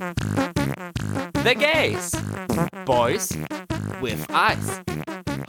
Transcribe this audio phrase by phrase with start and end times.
[0.00, 2.12] The Gays.
[2.86, 3.36] Boys
[4.00, 4.80] with Eyes.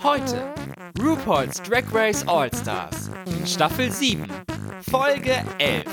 [0.04, 0.54] Heute
[1.00, 3.09] RuPaul's Drag Race All-Stars.
[3.45, 4.27] Staffel 7.
[4.82, 5.85] Folge 11.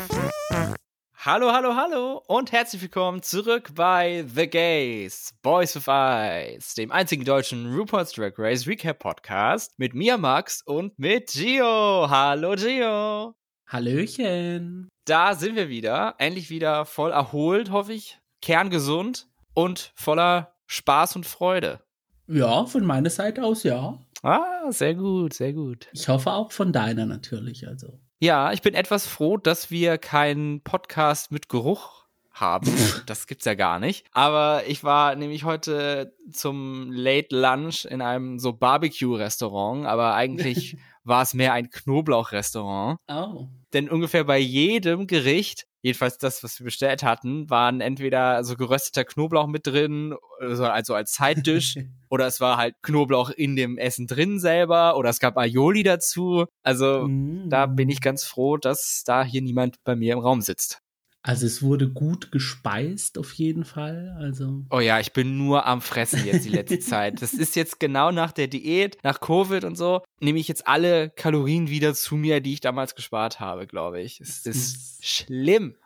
[1.18, 7.24] Hallo, hallo, hallo und herzlich willkommen zurück bei The Gays, Boys with Eyes, dem einzigen
[7.24, 12.10] deutschen RuPaul's Drag Race Recap Podcast mit mir, Max, und mit Gio.
[12.10, 13.36] Hallo, Gio.
[13.68, 14.88] Hallöchen.
[15.04, 21.26] Da sind wir wieder, endlich wieder voll erholt, hoffe ich, kerngesund und voller Spaß und
[21.26, 21.80] Freude.
[22.26, 23.98] Ja, von meiner Seite aus ja.
[24.22, 25.88] Ah, sehr gut, sehr gut.
[25.92, 28.00] Ich hoffe auch von deiner natürlich, also.
[28.20, 32.72] Ja, ich bin etwas froh, dass wir keinen Podcast mit Geruch haben.
[33.06, 34.06] Das gibt's ja gar nicht.
[34.12, 40.76] Aber ich war nämlich heute zum Late Lunch in einem so Barbecue-Restaurant, aber eigentlich
[41.08, 42.98] war es mehr ein Knoblauch-Restaurant.
[43.08, 43.48] Oh.
[43.72, 49.04] Denn ungefähr bei jedem Gericht, jedenfalls das, was wir bestellt hatten, waren entweder so gerösteter
[49.04, 51.76] Knoblauch mit drin, also, also als Zeitdisch,
[52.08, 56.46] oder es war halt Knoblauch in dem Essen drin selber, oder es gab Aioli dazu.
[56.62, 57.48] Also Mm.
[57.50, 60.80] da bin ich ganz froh, dass da hier niemand bei mir im Raum sitzt.
[61.22, 64.16] Also es wurde gut gespeist auf jeden Fall.
[64.18, 67.20] Also Oh ja, ich bin nur am Fressen jetzt die letzte Zeit.
[67.20, 71.10] Das ist jetzt genau nach der Diät, nach Covid und so, nehme ich jetzt alle
[71.10, 74.20] Kalorien wieder zu mir, die ich damals gespart habe, glaube ich.
[74.20, 75.76] Es ist schlimm.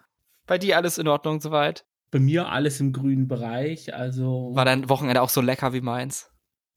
[0.46, 1.84] Bei dir alles in Ordnung soweit?
[2.12, 3.94] bei mir alles im grünen Bereich.
[3.94, 6.30] Also War dein Wochenende auch so lecker wie meins?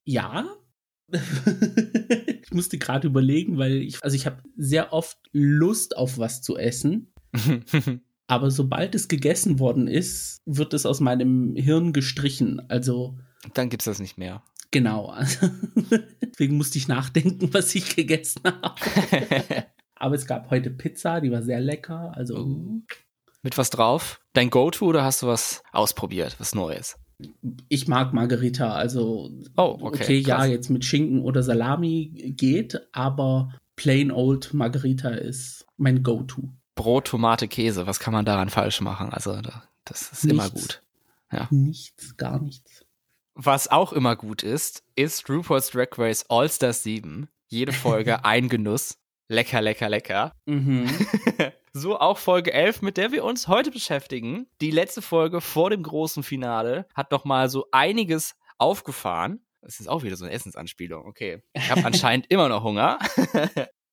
[0.06, 0.48] ja.
[1.12, 6.58] ich musste gerade überlegen, weil ich also ich habe sehr oft Lust auf was zu
[6.58, 7.14] essen.
[8.28, 12.62] Aber sobald es gegessen worden ist, wird es aus meinem Hirn gestrichen.
[12.70, 13.18] Also
[13.54, 14.42] Dann gibt's das nicht mehr.
[14.72, 15.16] Genau.
[16.22, 18.76] Deswegen musste ich nachdenken, was ich gegessen habe.
[19.96, 22.12] Aber es gab heute Pizza, die war sehr lecker.
[22.16, 22.82] Also Uh.
[23.44, 24.20] Mit was drauf?
[24.34, 26.98] Dein Go-To oder hast du was ausprobiert, was Neues?
[27.70, 28.74] ich mag Margarita.
[28.74, 35.10] Also Oh, okay, okay ja, jetzt mit Schinken oder Salami geht, aber plain old Margarita
[35.10, 36.50] ist mein Go-To.
[36.76, 39.12] Brot, Tomate, Käse, was kann man daran falsch machen?
[39.14, 40.62] Also, da- das ist immer Nichts.
[40.62, 40.82] gut.
[41.52, 42.86] Nichts, gar nichts.
[43.34, 47.28] Was auch immer gut ist, ist RuPaul's Drag Race All Stars 7.
[47.48, 48.98] Jede Folge ein Genuss.
[49.28, 50.32] Lecker, lecker, lecker.
[50.46, 50.88] Mhm.
[51.78, 54.48] So auch Folge 11, mit der wir uns heute beschäftigen.
[54.62, 59.46] Die letzte Folge vor dem großen Finale hat noch mal so einiges aufgefahren.
[59.62, 61.06] Das ist auch wieder so eine Essensanspielung.
[61.06, 61.44] Okay.
[61.52, 62.98] Ich habe anscheinend immer noch Hunger.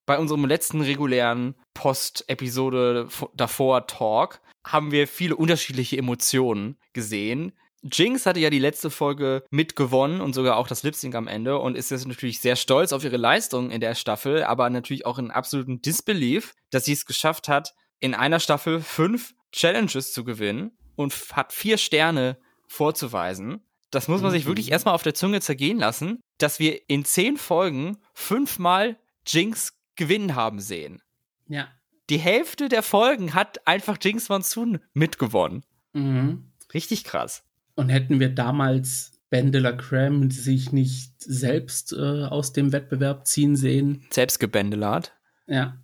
[0.07, 7.53] Bei unserem letzten regulären Post-Episode davor Talk haben wir viele unterschiedliche Emotionen gesehen.
[7.85, 11.77] Jinx hatte ja die letzte Folge mitgewonnen und sogar auch das Lip-Sync am Ende und
[11.77, 15.31] ist jetzt natürlich sehr stolz auf ihre Leistung in der Staffel, aber natürlich auch in
[15.33, 21.13] absolutem Disbelief, dass sie es geschafft hat, in einer Staffel fünf Challenges zu gewinnen und
[21.33, 23.63] hat vier Sterne vorzuweisen.
[23.91, 24.49] Das muss man sich Mhm.
[24.51, 28.97] wirklich erstmal auf der Zunge zergehen lassen, dass wir in zehn Folgen fünfmal
[29.27, 31.03] Jinx gewinnen haben sehen.
[31.49, 31.69] Ja.
[32.11, 35.65] Die Hälfte der Folgen hat einfach Jinx Monsoon mitgewonnen.
[35.93, 36.53] Mhm.
[36.75, 37.45] Richtig krass.
[37.75, 43.27] Und hätten wir damals Ben de la Creme sich nicht selbst äh, aus dem Wettbewerb
[43.27, 45.15] ziehen sehen, Selbst gebändelart.
[45.47, 45.79] Ja.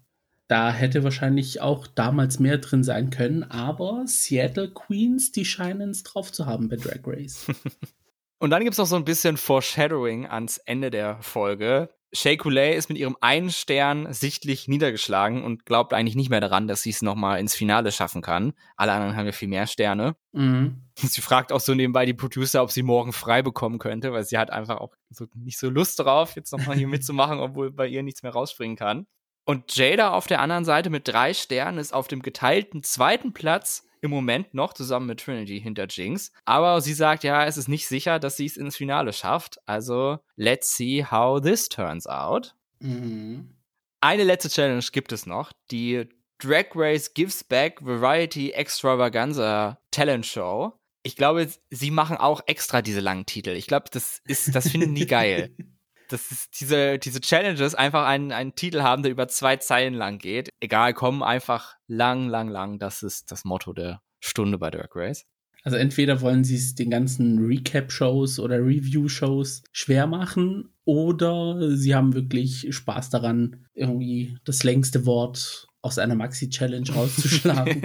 [0.49, 6.03] Da hätte wahrscheinlich auch damals mehr drin sein können, aber Seattle Queens, die scheinen es
[6.03, 7.47] drauf zu haben bei Drag Race.
[8.39, 11.91] Und dann gibt's noch so ein bisschen Foreshadowing ans Ende der Folge.
[12.13, 16.67] Shea Coulee ist mit ihrem einen Stern sichtlich niedergeschlagen und glaubt eigentlich nicht mehr daran,
[16.67, 18.55] dass sie es nochmal ins Finale schaffen kann.
[18.77, 20.17] Alle anderen haben ja viel mehr Sterne.
[20.33, 20.85] mhm.
[20.97, 24.37] Sie fragt auch so nebenbei die Producer, ob sie morgen frei bekommen könnte, weil sie
[24.37, 28.03] hat einfach auch so nicht so Lust drauf, jetzt nochmal hier mitzumachen, obwohl bei ihr
[28.03, 29.07] nichts mehr rausspringen kann.
[29.45, 33.88] Und Jada auf der anderen Seite mit drei Sternen ist auf dem geteilten zweiten Platz
[34.01, 36.33] im Moment noch zusammen mit Trinity hinter Jinx.
[36.45, 39.59] Aber sie sagt, ja, es ist nicht sicher, dass sie es ins Finale schafft.
[39.67, 42.55] Also, let's see how this turns out.
[42.81, 43.55] Mhm.
[44.01, 45.53] Eine letzte Challenge gibt es noch.
[45.71, 46.09] Die
[46.39, 50.73] Drag Race Gives Back Variety Extravaganza Talent Show.
[51.03, 53.51] Ich glaube, sie machen auch extra diese langen Titel.
[53.51, 55.55] Ich glaube, das ist, das finden die geil.
[56.09, 60.19] Das ist diese, diese Challenges einfach einen, einen Titel haben, der über zwei Zeilen lang
[60.19, 60.51] geht.
[60.61, 62.79] Egal, kommen einfach lang, lang, lang.
[62.79, 65.27] Das ist das Motto der Stunde bei Drag Race.
[65.65, 72.15] Also entweder wollen sie es den ganzen Recap-Shows oder Review-Shows schwer machen oder sie haben
[72.15, 77.83] wirklich Spaß daran, irgendwie das längste Wort aus einer Maxi-Challenge rauszuschlagen.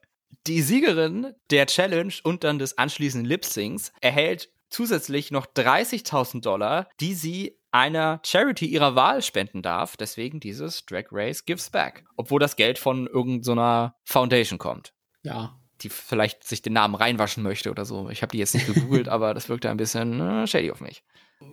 [0.46, 7.14] Die Siegerin der Challenge und dann des anschließenden Lip-Syncs erhält zusätzlich noch 30.000 Dollar, die
[7.14, 9.96] sie einer Charity ihrer Wahl spenden darf.
[9.96, 12.04] Deswegen dieses Drag Race Gives Back.
[12.16, 14.94] Obwohl das Geld von irgendeiner Foundation kommt.
[15.22, 18.08] ja, die vielleicht sich den Namen reinwaschen möchte oder so.
[18.08, 21.04] Ich habe die jetzt nicht gegoogelt, aber das wirkte ein bisschen äh, shady auf mich.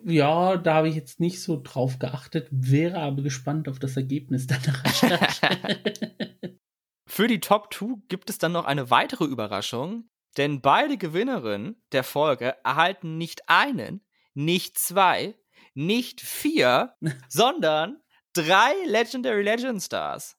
[0.05, 4.47] Ja, da habe ich jetzt nicht so drauf geachtet, wäre aber gespannt auf das Ergebnis
[4.49, 5.67] Recherche.
[7.05, 12.03] Für die Top 2 gibt es dann noch eine weitere Überraschung, denn beide Gewinnerinnen der
[12.03, 15.35] Folge erhalten nicht einen, nicht zwei,
[15.73, 16.95] nicht vier,
[17.29, 18.01] sondern
[18.33, 20.37] drei Legendary Legend Stars.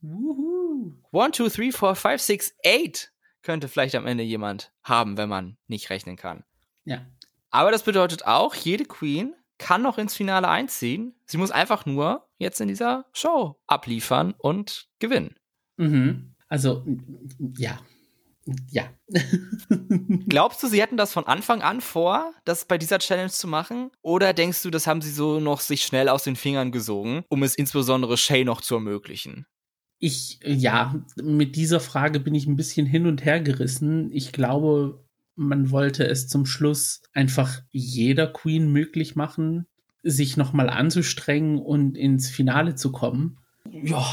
[0.00, 0.94] Wuhu.
[1.12, 5.56] One, two, three, four, five, six, eight könnte vielleicht am Ende jemand haben, wenn man
[5.66, 6.44] nicht rechnen kann.
[6.84, 7.06] Ja.
[7.50, 11.14] Aber das bedeutet auch, jede Queen kann noch ins Finale einziehen.
[11.26, 15.36] Sie muss einfach nur jetzt in dieser Show abliefern und gewinnen.
[15.76, 16.34] Mhm.
[16.48, 16.84] Also,
[17.56, 17.78] ja.
[18.70, 18.84] Ja.
[20.28, 23.90] Glaubst du, sie hätten das von Anfang an vor, das bei dieser Challenge zu machen?
[24.02, 27.42] Oder denkst du, das haben sie so noch sich schnell aus den Fingern gesogen, um
[27.42, 29.46] es insbesondere Shay noch zu ermöglichen?
[29.98, 34.10] Ich, ja, mit dieser Frage bin ich ein bisschen hin und her gerissen.
[34.12, 35.04] Ich glaube,
[35.36, 39.66] man wollte es zum Schluss einfach jeder Queen möglich machen,
[40.02, 43.38] sich nochmal anzustrengen und ins Finale zu kommen.
[43.70, 44.06] Ja,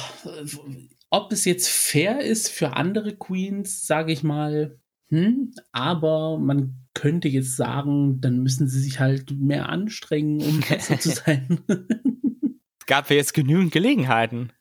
[1.12, 4.80] ob es jetzt fair ist für andere Queens, sage ich mal,
[5.10, 11.00] hm, aber man könnte jetzt sagen, dann müssen sie sich halt mehr anstrengen, um besser
[11.00, 11.60] zu sein.
[12.80, 14.52] Es gab ja jetzt genügend Gelegenheiten.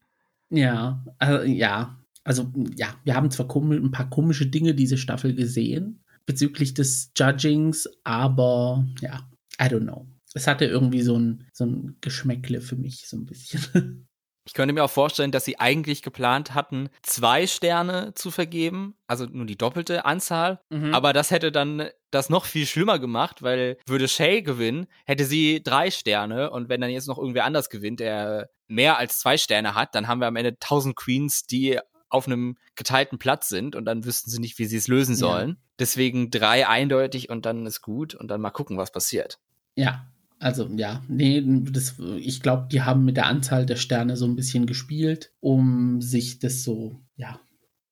[0.51, 1.97] Ja, also, ja.
[2.25, 7.89] Also, ja, wir haben zwar ein paar komische Dinge diese Staffel gesehen bezüglich des Judgings,
[8.05, 9.29] aber ja,
[9.61, 10.07] I don't know.
[10.35, 14.07] Es hatte irgendwie so ein, so ein Geschmäckle für mich, so ein bisschen.
[14.45, 19.27] Ich könnte mir auch vorstellen, dass sie eigentlich geplant hatten, zwei Sterne zu vergeben, also
[19.27, 20.61] nur die doppelte Anzahl.
[20.71, 20.95] Mhm.
[20.95, 25.63] Aber das hätte dann das noch viel schlimmer gemacht, weil würde Shay gewinnen, hätte sie
[25.63, 29.75] drei Sterne und wenn dann jetzt noch irgendwer anders gewinnt, der mehr als zwei Sterne
[29.75, 31.79] hat, dann haben wir am Ende tausend Queens, die
[32.09, 35.51] auf einem geteilten Platz sind und dann wüssten sie nicht, wie sie es lösen sollen.
[35.51, 35.57] Ja.
[35.79, 39.39] Deswegen drei eindeutig und dann ist gut und dann mal gucken, was passiert.
[39.77, 40.07] Ja,
[40.41, 44.37] also ja, nee, das, ich glaube, die haben mit der Anzahl der Sterne so ein
[44.37, 47.39] bisschen gespielt, um sich das so, ja,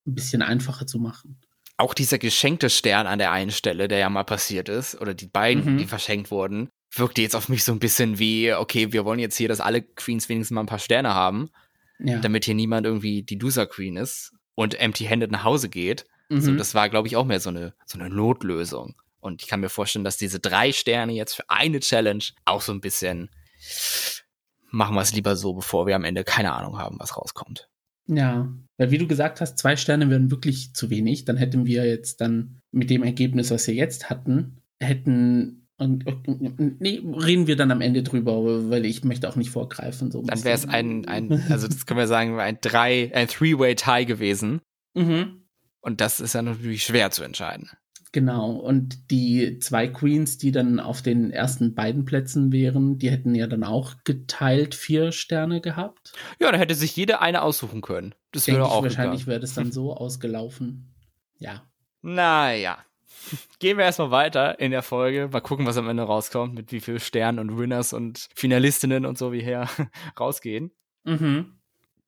[0.06, 1.38] ein bisschen einfacher zu machen.
[1.76, 5.26] Auch dieser geschenkte Stern an der einen Stelle, der ja mal passiert ist, oder die
[5.26, 5.78] beiden, mhm.
[5.78, 9.36] die verschenkt wurden, wirkte jetzt auf mich so ein bisschen wie, okay, wir wollen jetzt
[9.36, 11.50] hier, dass alle Queens wenigstens mal ein paar Sterne haben,
[11.98, 12.18] ja.
[12.18, 16.06] damit hier niemand irgendwie die Loser Queen ist und empty-handed nach Hause geht.
[16.30, 16.40] Mhm.
[16.40, 18.94] So, das war, glaube ich, auch mehr so eine, so eine Notlösung.
[19.20, 22.72] Und ich kann mir vorstellen, dass diese drei Sterne jetzt für eine Challenge auch so
[22.72, 23.30] ein bisschen
[24.70, 27.68] machen wir es lieber so, bevor wir am Ende keine Ahnung haben, was rauskommt.
[28.06, 31.24] Ja, weil wie du gesagt hast, zwei Sterne wären wirklich zu wenig.
[31.24, 36.80] Dann hätten wir jetzt dann mit dem Ergebnis, was wir jetzt hatten, hätten und, und,
[36.80, 40.10] nee, reden wir dann am Ende drüber, weil ich möchte auch nicht vorgreifen.
[40.10, 44.04] So dann wäre es ein, ein, also das können wir sagen, ein drei, ein Three-Way-Tie
[44.04, 44.60] gewesen.
[44.94, 45.44] Mhm.
[45.80, 47.70] Und das ist ja natürlich schwer zu entscheiden.
[48.12, 53.34] Genau, und die zwei Queens, die dann auf den ersten beiden Plätzen wären, die hätten
[53.34, 56.12] ja dann auch geteilt vier Sterne gehabt.
[56.40, 58.14] Ja, da hätte sich jede eine aussuchen können.
[58.32, 58.82] Das wäre auch.
[58.82, 60.94] Wahrscheinlich wäre das dann so ausgelaufen.
[61.38, 61.62] Ja.
[62.00, 62.78] Naja.
[63.58, 65.28] Gehen wir erstmal weiter in der Folge.
[65.30, 69.18] Mal gucken, was am Ende rauskommt, mit wie viel Sternen und Winners und Finalistinnen und
[69.18, 69.68] so wie her
[70.18, 70.70] rausgehen.
[71.04, 71.57] Mhm.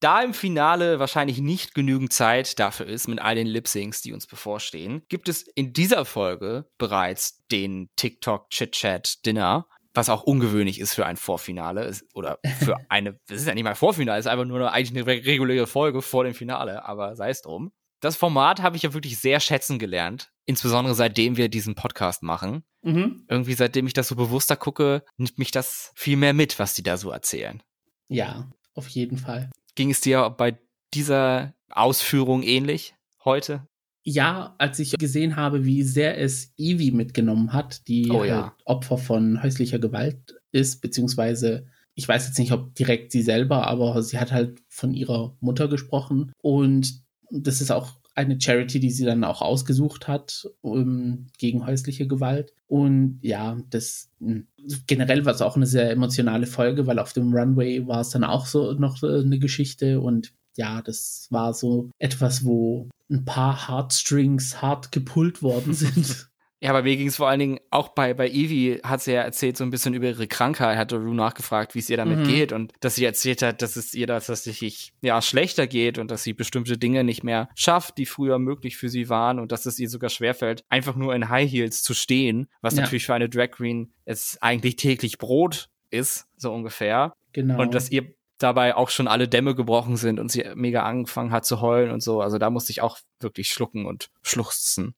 [0.00, 4.26] Da im Finale wahrscheinlich nicht genügend Zeit dafür ist, mit all den Lip-Syncs, die uns
[4.26, 11.18] bevorstehen, gibt es in dieser Folge bereits den TikTok-Chit-Chat-Dinner, was auch ungewöhnlich ist für ein
[11.18, 14.72] Vorfinale oder für eine, das ist ja nicht mal Vorfinale, es ist einfach nur eine,
[14.72, 17.70] eigentlich eine reguläre Folge vor dem Finale, aber sei es drum.
[18.00, 22.64] Das Format habe ich ja wirklich sehr schätzen gelernt, insbesondere seitdem wir diesen Podcast machen.
[22.80, 23.26] Mhm.
[23.28, 26.82] Irgendwie seitdem ich das so bewusster gucke, nimmt mich das viel mehr mit, was die
[26.82, 27.62] da so erzählen.
[28.08, 29.50] Ja, auf jeden Fall.
[29.80, 30.58] Ging es dir bei
[30.92, 32.94] dieser Ausführung ähnlich
[33.24, 33.66] heute?
[34.04, 38.42] Ja, als ich gesehen habe, wie sehr es Evie mitgenommen hat, die oh, ja.
[38.42, 43.68] halt Opfer von häuslicher Gewalt ist, beziehungsweise ich weiß jetzt nicht, ob direkt sie selber,
[43.68, 48.90] aber sie hat halt von ihrer Mutter gesprochen und das ist auch eine Charity, die
[48.90, 52.52] sie dann auch ausgesucht hat um, gegen häusliche Gewalt.
[52.66, 54.46] Und ja, das hm,
[54.86, 58.24] generell war es auch eine sehr emotionale Folge, weil auf dem Runway war es dann
[58.24, 64.60] auch so noch eine Geschichte und ja, das war so etwas, wo ein paar Heartstrings
[64.60, 66.29] hart gepullt worden sind.
[66.62, 69.22] Ja, bei mir ging es vor allen Dingen auch bei, bei Evie, hat sie ja
[69.22, 72.24] erzählt so ein bisschen über ihre Krankheit, hatte Rue nachgefragt, wie es ihr damit mhm.
[72.24, 76.22] geht und dass sie erzählt hat, dass es ihr tatsächlich ja schlechter geht und dass
[76.22, 79.78] sie bestimmte Dinge nicht mehr schafft, die früher möglich für sie waren und dass es
[79.78, 82.82] ihr sogar schwerfällt, einfach nur in High Heels zu stehen, was ja.
[82.82, 87.14] natürlich für eine Drag Queen es eigentlich täglich Brot ist, so ungefähr.
[87.32, 87.58] Genau.
[87.58, 91.46] Und dass ihr dabei auch schon alle Dämme gebrochen sind und sie mega angefangen hat
[91.46, 92.20] zu heulen und so.
[92.20, 94.94] Also da musste ich auch wirklich schlucken und schluchzen.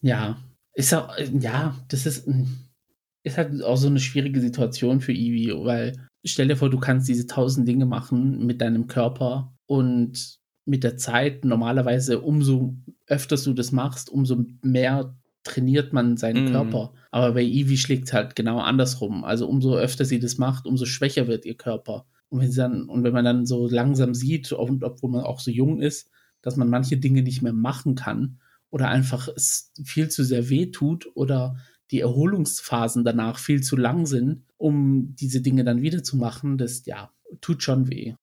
[0.00, 0.36] Ja,
[0.74, 2.28] ist auch, ja, das ist,
[3.22, 7.08] ist halt auch so eine schwierige Situation für Ivy, weil stell dir vor, du kannst
[7.08, 12.76] diese tausend Dinge machen mit deinem Körper und mit der Zeit normalerweise umso
[13.06, 16.52] öfters du das machst, umso mehr trainiert man seinen mm.
[16.52, 16.92] Körper.
[17.10, 19.24] Aber bei Ivy schlägt es halt genau andersrum.
[19.24, 22.06] Also umso öfter sie das macht, umso schwächer wird ihr Körper.
[22.28, 25.40] Und wenn, sie dann, und wenn man dann so langsam sieht, und obwohl man auch
[25.40, 26.10] so jung ist,
[26.42, 28.38] dass man manche Dinge nicht mehr machen kann
[28.72, 31.56] oder einfach es viel zu sehr weh tut oder
[31.92, 36.84] die Erholungsphasen danach viel zu lang sind, um diese Dinge dann wieder zu machen, das
[36.86, 38.14] ja, tut schon weh.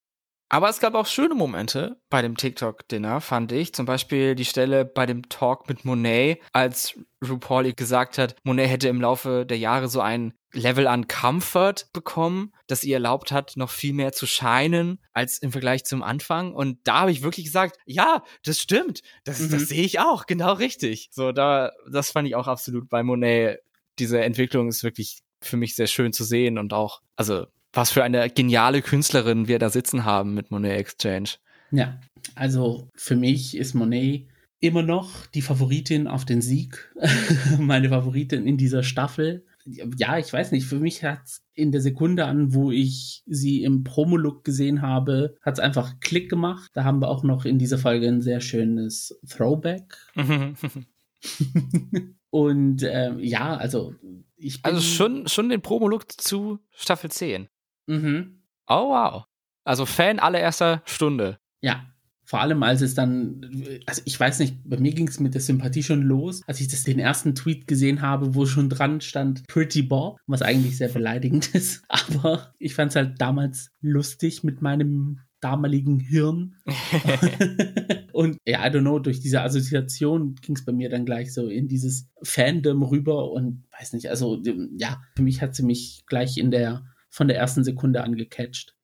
[0.51, 3.72] Aber es gab auch schöne Momente bei dem TikTok-Dinner, fand ich.
[3.74, 8.88] Zum Beispiel die Stelle bei dem Talk mit Monet, als RuPaul gesagt hat, Monet hätte
[8.88, 13.70] im Laufe der Jahre so ein Level an Comfort bekommen, das ihr erlaubt hat, noch
[13.70, 16.53] viel mehr zu scheinen als im Vergleich zum Anfang.
[16.53, 19.01] Und da habe ich wirklich gesagt, ja, das stimmt.
[19.24, 19.51] Das, mhm.
[19.51, 21.10] das sehe ich auch, genau richtig.
[21.12, 23.60] So, da, das fand ich auch absolut bei Monet.
[24.00, 28.03] Diese Entwicklung ist wirklich für mich sehr schön zu sehen und auch, also was für
[28.03, 31.29] eine geniale Künstlerin wir da sitzen haben mit Monet Exchange.
[31.72, 32.00] Ja,
[32.36, 34.27] also für mich ist Monet
[34.60, 36.94] immer noch die Favoritin auf den Sieg.
[37.60, 39.46] Meine Favoritin in dieser Staffel.
[39.66, 43.63] Ja, ich weiß nicht, für mich hat es in der Sekunde an, wo ich sie
[43.63, 46.72] im Promolook gesehen habe, hat es einfach Klick gemacht.
[46.74, 49.98] Da haben wir auch noch in dieser Folge ein sehr schönes Throwback.
[52.30, 53.96] Und ähm, ja, also
[54.38, 57.50] ich Also schon, schon den Promolook zu Staffel 10.
[57.88, 58.44] Mhm.
[58.68, 59.25] Oh, wow.
[59.63, 61.39] Also Fan allererster Stunde.
[61.62, 61.86] Ja.
[62.29, 63.41] Vor allem, als es dann,
[63.88, 66.67] also ich weiß nicht, bei mir ging es mit der Sympathie schon los, als ich
[66.67, 70.89] das den ersten Tweet gesehen habe, wo schon dran stand Pretty Bob, was eigentlich sehr
[70.89, 71.83] beleidigend ist.
[71.88, 76.53] Aber ich fand es halt damals lustig mit meinem damaligen Hirn.
[78.13, 81.48] und ja, I don't know, durch diese Assoziation ging es bei mir dann gleich so
[81.48, 84.39] in dieses Fandom rüber und weiß nicht, also
[84.77, 88.75] ja, für mich hat sie mich gleich in der von der ersten Sekunde an gecatcht.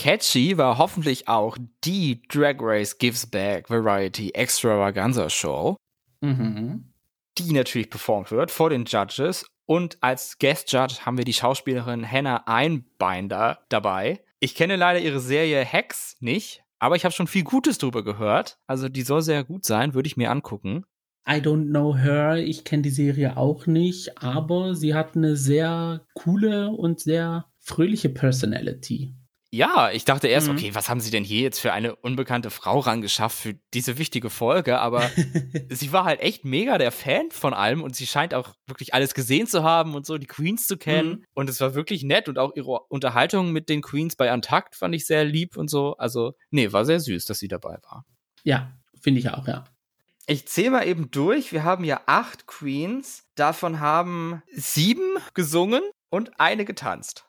[0.00, 5.76] Catchy war hoffentlich auch die Drag Race Gives Back Variety Extravaganza Show,
[6.22, 6.94] mhm.
[7.36, 9.44] die natürlich performt wird vor den Judges.
[9.66, 14.24] Und als Guest Judge haben wir die Schauspielerin Hannah Einbinder dabei.
[14.38, 18.58] Ich kenne leider ihre Serie Hex nicht, aber ich habe schon viel Gutes drüber gehört.
[18.66, 20.86] Also die soll sehr gut sein, würde ich mir angucken.
[21.28, 26.06] I don't know her, ich kenne die Serie auch nicht, aber sie hat eine sehr
[26.14, 29.14] coole und sehr fröhliche Personality.
[29.52, 30.54] Ja, ich dachte erst, mhm.
[30.54, 34.30] okay, was haben sie denn hier jetzt für eine unbekannte Frau rangeschafft für diese wichtige
[34.30, 34.78] Folge?
[34.78, 35.10] Aber
[35.68, 39.12] sie war halt echt mega der Fan von allem und sie scheint auch wirklich alles
[39.12, 41.10] gesehen zu haben und so, die Queens zu kennen.
[41.10, 41.24] Mhm.
[41.34, 44.94] Und es war wirklich nett und auch ihre Unterhaltung mit den Queens bei Antakt fand
[44.94, 45.96] ich sehr lieb und so.
[45.96, 48.04] Also, nee, war sehr süß, dass sie dabei war.
[48.44, 49.64] Ja, finde ich auch, ja.
[50.28, 51.52] Ich zähle mal eben durch.
[51.52, 53.24] Wir haben ja acht Queens.
[53.34, 57.24] Davon haben sieben gesungen und eine getanzt.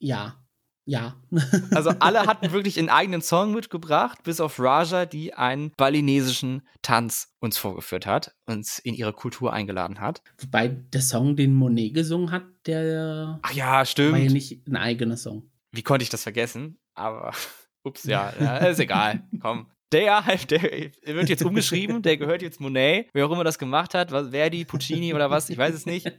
[0.00, 0.43] Ja,
[0.86, 1.16] ja.
[1.70, 7.34] also alle hatten wirklich einen eigenen Song mitgebracht, bis auf Raja, die einen balinesischen Tanz
[7.40, 10.22] uns vorgeführt hat, uns in ihre Kultur eingeladen hat.
[10.38, 14.12] Wobei der Song, den Monet gesungen hat, der Ach ja, stimmt.
[14.12, 15.50] war ja nicht ein eigener Song.
[15.72, 16.78] Wie konnte ich das vergessen?
[16.94, 17.32] Aber
[17.82, 19.26] ups, ja, ja ist egal.
[19.40, 19.70] Komm.
[19.92, 20.62] Der, der
[21.06, 24.64] wird jetzt umgeschrieben, der gehört jetzt Monet, wer auch immer das gemacht hat, was, Verdi,
[24.64, 26.10] Puccini oder was, ich weiß es nicht.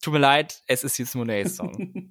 [0.00, 2.10] Tut mir leid, es ist jetzt Monets Song.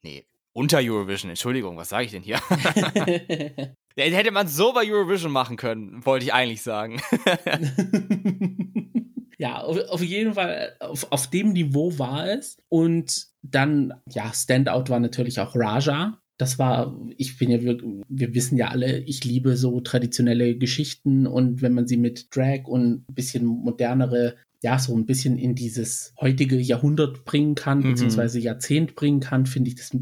[0.03, 0.27] nee,
[0.57, 2.41] unter Eurovision, Entschuldigung, was sage ich denn hier?
[3.97, 7.01] Hätte man so bei Eurovision machen können, wollte ich eigentlich sagen.
[9.39, 12.57] ja, auf, auf, jeden Fall, auf, auf dem Niveau war es.
[12.69, 16.19] Und dann, ja, Standout war natürlich auch Raja.
[16.39, 17.79] das war, ich bin ja, wir,
[18.09, 22.65] wir wissen ja alle, ich liebe so traditionelle Geschichten und wenn man sie mit Drag
[22.65, 27.91] und ein bisschen modernere ja, so ein bisschen in dieses heutige Jahrhundert bringen kann, mhm.
[27.93, 29.97] beziehungsweise Jahrzehnt bringen kann, finde ich das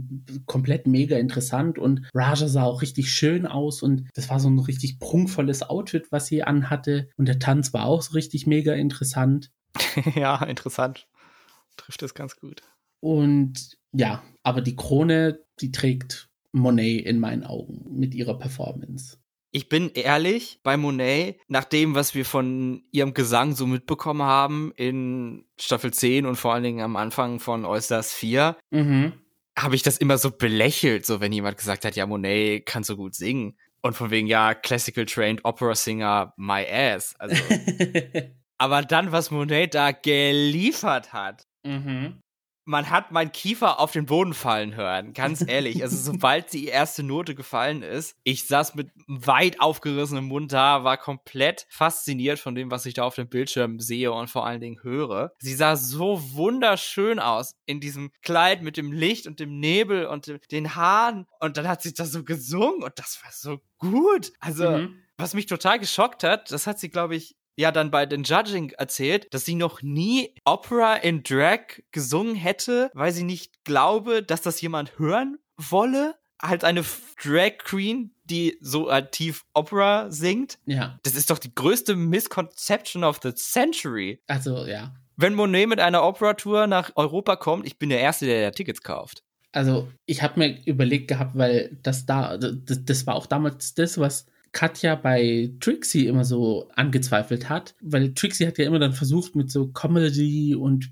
[0.47, 1.79] komplett mega interessant.
[1.79, 6.11] Und Raja sah auch richtig schön aus und das war so ein richtig prunkvolles Outfit,
[6.13, 7.11] was sie anhatte.
[7.19, 9.53] Und der Tanz war auch so richtig mega interessant.
[10.15, 11.09] ja, interessant.
[11.77, 12.63] Trifft das ganz gut.
[13.01, 19.19] Und ja, aber die Krone, die trägt Monet in meinen Augen mit ihrer Performance.
[19.57, 24.73] Ich bin ehrlich, bei Monet, nach dem, was wir von ihrem Gesang so mitbekommen haben
[24.75, 29.13] in Staffel 10 und vor allen Dingen am Anfang von All-Stars 4, mhm.
[29.57, 32.97] habe ich das immer so belächelt, so wenn jemand gesagt hat, ja, Monet kann so
[32.97, 33.57] gut singen.
[33.81, 37.15] Und von wegen, ja, Classical Trained Opera Singer, my ass.
[37.21, 37.41] Also.
[38.59, 42.24] aber dann, was Monet da geliefert hat, mhm
[42.65, 45.83] man hat mein Kiefer auf den Boden fallen hören, ganz ehrlich.
[45.83, 50.97] Also sobald die erste Note gefallen ist, ich saß mit weit aufgerissenem Mund da, war
[50.97, 54.83] komplett fasziniert von dem, was ich da auf dem Bildschirm sehe und vor allen Dingen
[54.83, 55.33] höre.
[55.39, 60.33] Sie sah so wunderschön aus in diesem Kleid mit dem Licht und dem Nebel und
[60.51, 64.33] den Haaren und dann hat sie das so gesungen und das war so gut.
[64.41, 65.05] Also mhm.
[65.17, 68.71] Was mich total geschockt hat, das hat sie, glaube ich, ja dann bei den Judging
[68.71, 74.43] erzählt, dass sie noch nie Opera in Drag gesungen hätte, weil sie nicht glaube, dass
[74.43, 76.17] das jemand hören wolle.
[76.43, 76.85] Halt eine
[77.23, 80.59] Drag Queen, die so tief Opera singt.
[80.67, 80.99] Ja.
[81.05, 84.21] Das ist doch die größte Misconception of the century.
[84.27, 84.95] Also, ja.
[85.17, 88.83] Wenn Monet mit einer Opera-Tour nach Europa kommt, ich bin der Erste, der, der Tickets
[88.83, 89.23] kauft.
[89.53, 93.99] Also, ich habe mir überlegt gehabt, weil das da, das, das war auch damals das,
[93.99, 99.37] was Katja bei Trixie immer so angezweifelt hat, weil Trixie hat ja immer dann versucht,
[99.37, 100.91] mit so Comedy und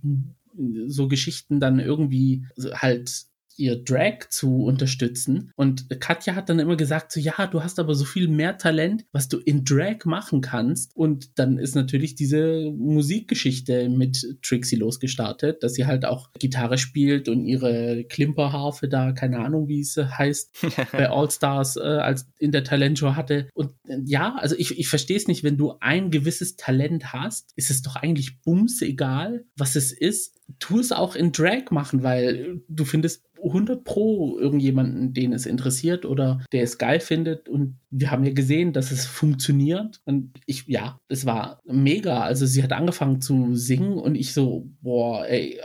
[0.86, 3.24] so Geschichten dann irgendwie halt
[3.56, 5.52] ihr Drag zu unterstützen.
[5.56, 9.04] Und Katja hat dann immer gesagt, so ja, du hast aber so viel mehr Talent,
[9.12, 10.96] was du in Drag machen kannst.
[10.96, 17.28] Und dann ist natürlich diese Musikgeschichte mit Trixie losgestartet, dass sie halt auch Gitarre spielt
[17.28, 20.50] und ihre Klimperharfe da, keine Ahnung, wie es heißt,
[20.92, 23.48] bei All Stars äh, als in der Talentshow hatte.
[23.54, 27.52] Und äh, ja, also ich, ich verstehe es nicht, wenn du ein gewisses Talent hast,
[27.56, 30.41] ist es doch eigentlich bums egal, was es ist.
[30.58, 36.04] Tu es auch in Drag machen, weil du findest 100 Pro irgendjemanden, den es interessiert
[36.04, 37.48] oder der es geil findet.
[37.48, 40.00] Und wir haben ja gesehen, dass es funktioniert.
[40.04, 42.22] Und ich, ja, es war mega.
[42.22, 45.60] Also sie hat angefangen zu singen und ich so, boah, ey,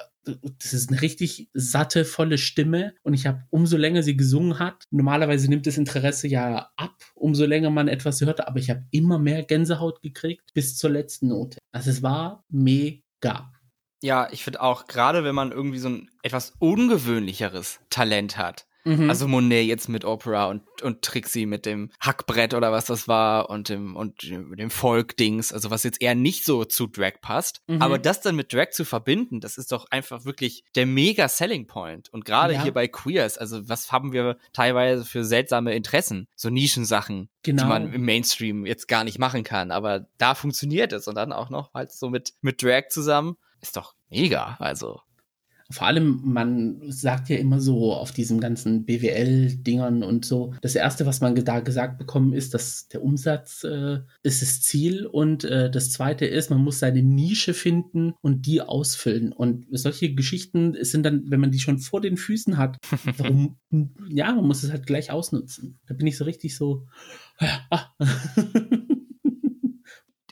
[0.60, 2.94] das ist eine richtig satte, volle Stimme.
[3.04, 7.46] Und ich habe, umso länger sie gesungen hat, normalerweise nimmt das Interesse ja ab, umso
[7.46, 11.58] länger man etwas hört, aber ich habe immer mehr Gänsehaut gekriegt bis zur letzten Note.
[11.72, 13.52] Also es war mega.
[14.02, 19.10] Ja, ich finde auch, gerade wenn man irgendwie so ein etwas ungewöhnlicheres Talent hat, Mhm.
[19.10, 23.50] Also Monet jetzt mit Opera und, und Trixie mit dem Hackbrett oder was das war
[23.50, 27.62] und dem, und dem Folk-Dings, also was jetzt eher nicht so zu Drag passt.
[27.68, 27.82] Mhm.
[27.82, 31.68] Aber das dann mit Drag zu verbinden, das ist doch einfach wirklich der mega Selling
[31.68, 32.10] Point.
[32.14, 32.64] Und gerade ja.
[32.64, 36.28] hier bei Queers, also was haben wir teilweise für seltsame Interessen?
[36.36, 37.64] So Nischensachen, genau.
[37.64, 39.72] die man im Mainstream jetzt gar nicht machen kann.
[39.72, 43.36] Aber da funktioniert es und dann auch noch halt so mit, mit Drag zusammen.
[43.62, 45.02] Ist doch mega, also.
[45.70, 51.06] Vor allem, man sagt ja immer so auf diesen ganzen BWL-Dingern und so, das Erste,
[51.06, 55.70] was man da gesagt bekommen, ist, dass der Umsatz äh, ist das Ziel und äh,
[55.70, 59.34] das Zweite ist, man muss seine Nische finden und die ausfüllen.
[59.34, 62.78] Und solche Geschichten sind dann, wenn man die schon vor den Füßen hat,
[63.18, 63.58] warum,
[64.08, 65.80] ja, man muss es halt gleich ausnutzen.
[65.86, 66.88] Da bin ich so richtig so,
[67.70, 67.88] ah.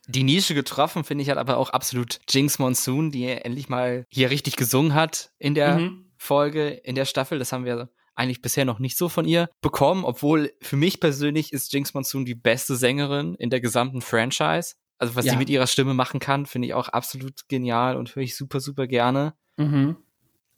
[0.07, 4.29] Die Nische getroffen, finde ich, hat aber auch absolut Jinx Monsoon, die endlich mal hier
[4.29, 6.11] richtig gesungen hat in der mhm.
[6.17, 7.39] Folge, in der Staffel.
[7.39, 11.53] Das haben wir eigentlich bisher noch nicht so von ihr bekommen, obwohl für mich persönlich
[11.53, 14.75] ist Jinx Monsoon die beste Sängerin in der gesamten Franchise.
[14.97, 15.33] Also was ja.
[15.33, 18.59] sie mit ihrer Stimme machen kann, finde ich auch absolut genial und höre ich super,
[18.61, 19.33] super gerne.
[19.57, 19.97] Mhm.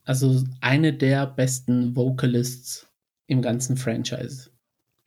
[0.04, 2.88] Also eine der besten Vocalists
[3.26, 4.50] im ganzen Franchise.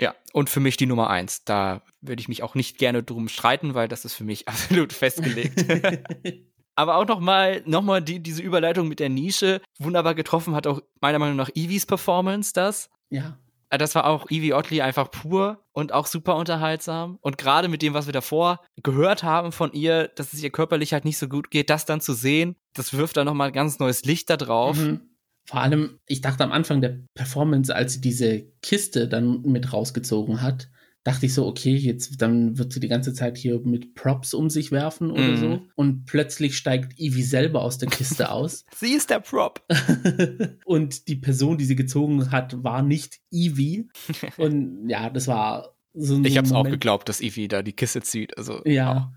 [0.02, 1.46] Ja, und für mich die Nummer eins.
[1.46, 4.92] Da würde ich mich auch nicht gerne drum streiten, weil das ist für mich absolut
[4.92, 5.66] festgelegt.
[6.76, 10.82] Aber auch nochmal noch mal die, diese Überleitung mit der Nische wunderbar getroffen hat auch
[11.00, 12.90] meiner Meinung nach Eevees Performance das.
[13.10, 13.38] Ja.
[13.70, 17.20] Äh, das war auch Evie Oddly einfach pur und auch super unterhaltsam.
[17.22, 20.94] Und gerade mit dem, was wir davor gehört haben von ihr, dass es ihr körperlich
[20.94, 24.04] halt nicht so gut geht, das dann zu sehen, das wirft dann nochmal ganz neues
[24.04, 24.78] Licht da drauf.
[24.78, 25.11] Mhm.
[25.46, 30.42] Vor allem, ich dachte am Anfang der Performance, als sie diese Kiste dann mit rausgezogen
[30.42, 30.70] hat,
[31.04, 34.52] dachte ich so, okay, jetzt dann wird sie die ganze Zeit hier mit Props um
[34.52, 35.38] sich werfen oder Mhm.
[35.38, 35.62] so.
[35.76, 38.66] Und plötzlich steigt Evie selber aus der Kiste aus.
[38.76, 39.66] Sie ist der Prop.
[40.66, 43.90] und die Person, die sie gezogen hat, war nicht Evie.
[44.38, 46.76] Und ja, das war so ein Ich hab's auch Moment.
[46.76, 48.38] geglaubt, dass Evie da die Kiste zieht.
[48.38, 49.12] Also, Ja.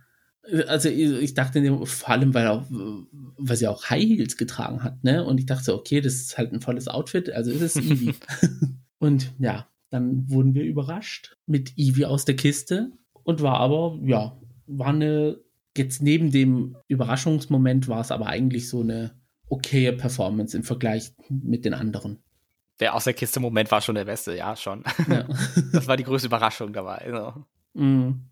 [0.68, 5.24] Also ich dachte vor allem, weil auch, weil sie auch High Heels getragen hat, ne?
[5.24, 8.14] Und ich dachte, okay, das ist halt ein volles Outfit, also ist es Evie.
[8.98, 12.90] und ja, dann wurden wir überrascht mit Evie aus der Kiste
[13.22, 15.38] und war aber, ja, war eine,
[15.76, 19.12] jetzt neben dem Überraschungsmoment war es aber eigentlich so eine
[19.48, 22.18] okaye Performance im Vergleich mit den anderen.
[22.80, 24.82] Der aus der Kiste Moment war schon der beste, ja, schon.
[25.08, 25.26] Ja.
[25.72, 27.06] Das war die größte Überraschung dabei.
[27.10, 27.80] So.
[27.80, 28.26] Mm.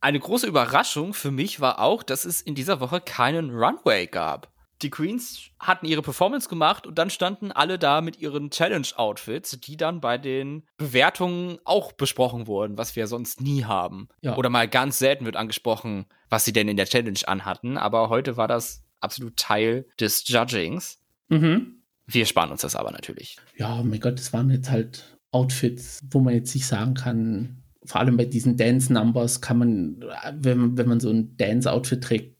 [0.00, 4.52] Eine große Überraschung für mich war auch, dass es in dieser Woche keinen Runway gab.
[4.82, 9.76] Die Queens hatten ihre Performance gemacht und dann standen alle da mit ihren Challenge-Outfits, die
[9.76, 14.08] dann bei den Bewertungen auch besprochen wurden, was wir sonst nie haben.
[14.20, 14.36] Ja.
[14.36, 17.76] Oder mal ganz selten wird angesprochen, was sie denn in der Challenge anhatten.
[17.76, 21.00] Aber heute war das absolut Teil des Judgings.
[21.28, 21.82] Mhm.
[22.06, 23.36] Wir sparen uns das aber natürlich.
[23.56, 28.00] ja, mein Gott, das waren jetzt halt Outfits, wo man jetzt nicht sagen kann, vor
[28.00, 32.36] allem bei diesen Dance-Numbers kann man, wenn, man- wenn man so ein Dance-Outfit trägt,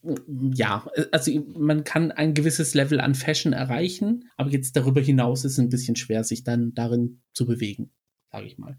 [0.54, 5.52] ja, also man kann ein gewisses Level an Fashion erreichen, aber jetzt darüber hinaus ist
[5.52, 7.90] es ein bisschen schwer, sich dann darin zu bewegen,
[8.30, 8.76] sage ich mal.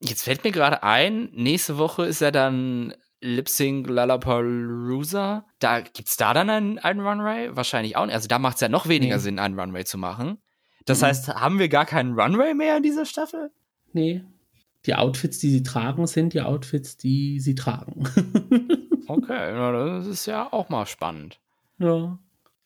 [0.00, 5.46] Jetzt fällt mir gerade ein, nächste Woche ist ja dann Lip Sync Lollapalooza.
[5.60, 7.50] Da gibt's da dann einen, einen Runway?
[7.54, 8.14] Wahrscheinlich auch nicht.
[8.14, 9.22] Also da macht's ja noch weniger Nee.
[9.22, 10.38] Sinn, einen Runway zu machen.
[10.86, 11.06] Das Mhm.
[11.06, 13.50] heißt, haben wir gar keinen Runway mehr in dieser Staffel?
[13.92, 14.24] Nee,
[14.86, 18.04] die Outfits, die sie tragen, sind die Outfits, die sie tragen.
[19.08, 21.38] Okay, das ist ja auch mal spannend.
[21.78, 22.18] ja.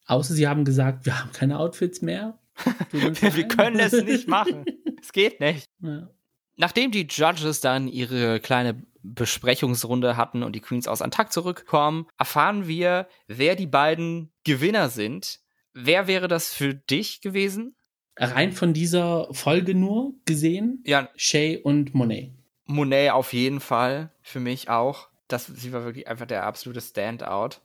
[0.06, 2.38] Außer sie haben gesagt, wir haben keine Outfits mehr.
[2.92, 4.64] Wir können es nicht machen.
[5.02, 5.68] Es geht nicht.
[5.80, 6.08] Ja.
[6.56, 12.68] Nachdem die Judges dann ihre kleine Besprechungsrunde hatten und die Queens aus Antakt zurückkommen, erfahren
[12.68, 15.40] wir, wer die beiden Gewinner sind.
[15.72, 17.76] Wer wäre das für dich gewesen?
[18.18, 22.32] Rein von dieser Folge nur gesehen, Ja, Shay und Monet.
[22.64, 24.10] Monet auf jeden Fall.
[24.22, 25.08] Für mich auch.
[25.28, 27.60] Das, sie war wirklich einfach der absolute Standout.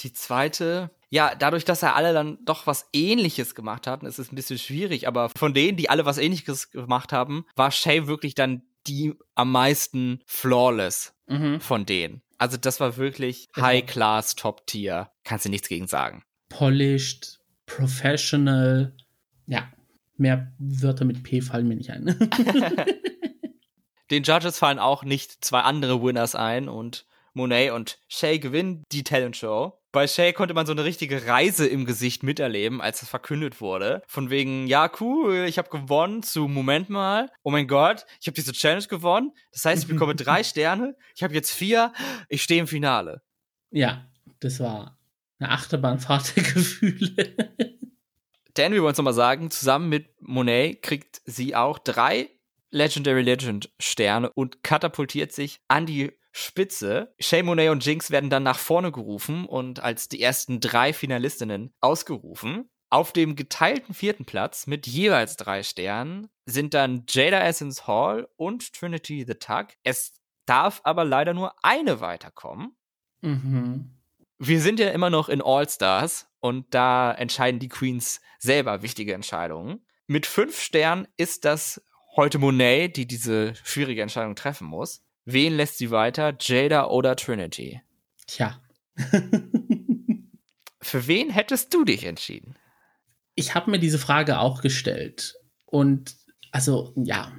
[0.00, 4.32] Die zweite, ja, dadurch, dass er alle dann doch was Ähnliches gemacht hatten, ist es
[4.32, 5.06] ein bisschen schwierig.
[5.06, 9.52] Aber von denen, die alle was Ähnliches gemacht haben, war Shay wirklich dann die am
[9.52, 11.60] meisten flawless Mhm.
[11.60, 12.22] von denen.
[12.38, 13.66] Also das war wirklich Genau.
[13.66, 15.10] High-Class, Top-Tier.
[15.24, 16.24] Kannst du nichts gegen sagen.
[16.48, 18.94] Polished, professional.
[19.46, 19.68] Ja,
[20.20, 22.06] mehr Wörter mit P fallen mir nicht ein.
[24.10, 29.04] Den Judges fallen auch nicht zwei andere Winners ein und Monet und Shay gewinnen die
[29.04, 29.78] Talent Show.
[29.92, 34.02] Bei Shay konnte man so eine richtige Reise im Gesicht miterleben, als das verkündet wurde.
[34.06, 37.28] Von wegen, ja, cool, ich habe gewonnen zu Moment mal.
[37.42, 39.32] Oh mein Gott, ich habe diese Challenge gewonnen.
[39.52, 40.96] Das heißt, ich bekomme drei Sterne.
[41.14, 41.92] Ich habe jetzt vier.
[42.28, 43.22] Ich stehe im Finale.
[43.70, 44.06] ja,
[44.40, 44.98] das war
[45.38, 47.34] eine Achterbahnfahrt der Gefühle.
[48.54, 52.30] Dan, wir wollen es nochmal sagen, zusammen mit Monet kriegt sie auch drei
[52.70, 57.12] Legendary Legend Sterne und katapultiert sich an die Spitze.
[57.18, 61.74] Shay Monet und Jinx werden dann nach vorne gerufen und als die ersten drei Finalistinnen
[61.80, 62.70] ausgerufen.
[62.88, 68.72] Auf dem geteilten vierten Platz mit jeweils drei Sternen sind dann Jada Essence Hall und
[68.72, 69.68] Trinity the Tug.
[69.84, 72.76] Es darf aber leider nur eine weiterkommen.
[73.20, 73.96] mhm.
[74.42, 79.80] Wir sind ja immer noch in All-Stars und da entscheiden die Queens selber wichtige Entscheidungen.
[80.06, 81.82] Mit fünf Sternen ist das
[82.16, 85.02] heute Monet, die diese schwierige Entscheidung treffen muss.
[85.24, 86.36] Wen lässt sie weiter?
[86.40, 87.80] Jada oder Trinity?
[88.26, 88.60] Tja.
[90.82, 92.56] Für wen hättest du dich entschieden?
[93.40, 95.34] ich habe mir diese Frage auch gestellt.
[95.64, 96.14] Und
[96.52, 97.32] also, ja,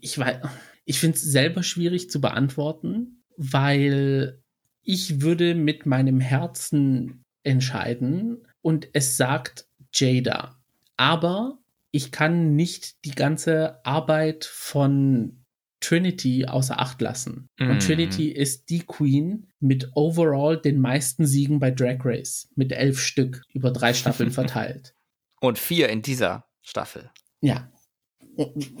[0.00, 0.38] ich weiß,
[0.84, 4.42] ich finde es selber schwierig zu beantworten, weil
[4.82, 10.60] ich würde mit meinem Herzen entscheiden und es sagt Jada.
[10.96, 11.58] Aber
[11.90, 15.44] ich kann nicht die ganze Arbeit von
[15.80, 17.48] Trinity außer Acht lassen.
[17.58, 17.70] Mhm.
[17.70, 22.48] Und Trinity ist die Queen mit overall den meisten Siegen bei Drag Race.
[22.56, 24.94] Mit elf Stück über drei Staffeln verteilt.
[25.40, 27.10] Und vier in dieser Staffel.
[27.40, 27.70] Ja.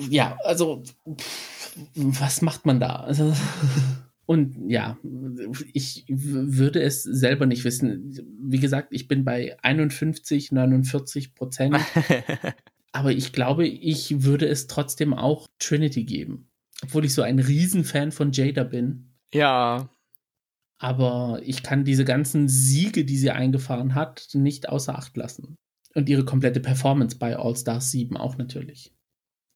[0.08, 0.84] Ja, also,
[1.94, 2.96] was macht man da?
[2.96, 3.32] Also,
[4.28, 4.98] und ja,
[5.72, 8.12] ich würde es selber nicht wissen.
[8.42, 11.78] Wie gesagt, ich bin bei 51, 49 Prozent.
[12.92, 16.50] Aber ich glaube, ich würde es trotzdem auch Trinity geben.
[16.82, 19.14] Obwohl ich so ein Riesenfan von Jada bin.
[19.32, 19.88] ja,
[20.76, 25.56] Aber ich kann diese ganzen Siege, die sie eingefahren hat, nicht außer Acht lassen.
[25.94, 28.92] Und ihre komplette Performance bei All Stars 7 auch natürlich.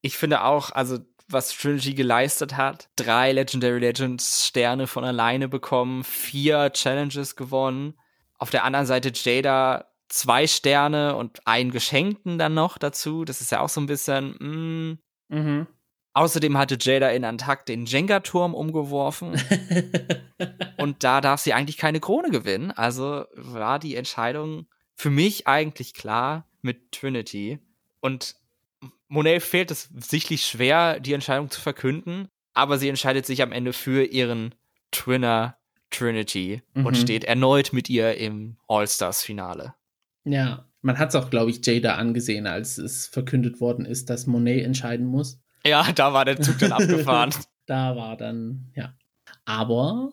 [0.00, 0.98] ich finde auch, also
[1.33, 2.88] was Trinity geleistet hat.
[2.97, 7.95] Drei Legendary Legends Sterne von alleine bekommen, vier Challenges gewonnen.
[8.38, 13.25] Auf der anderen Seite Jada zwei Sterne und einen geschenkten dann noch dazu.
[13.25, 14.99] Das ist ja auch so ein bisschen.
[15.29, 15.35] Mm.
[15.35, 15.66] Mhm.
[16.14, 19.40] Außerdem hatte Jada in Antak den Jenga-Turm umgeworfen.
[20.77, 22.71] und da darf sie eigentlich keine Krone gewinnen.
[22.71, 27.61] Also war die Entscheidung für mich eigentlich klar mit Trinity.
[28.01, 28.37] Und
[29.12, 32.29] Monet fehlt es sichtlich schwer, die Entscheidung zu verkünden.
[32.55, 34.55] Aber sie entscheidet sich am Ende für ihren
[34.90, 35.59] Twinner
[35.90, 36.87] Trinity mhm.
[36.87, 39.75] und steht erneut mit ihr im All-Stars-Finale.
[40.25, 44.27] Ja, man hat es auch, glaube ich, Jada angesehen, als es verkündet worden ist, dass
[44.27, 45.40] Monet entscheiden muss.
[45.64, 47.35] Ja, da war der Zug dann abgefahren.
[47.66, 48.96] da war dann, ja.
[49.44, 50.12] Aber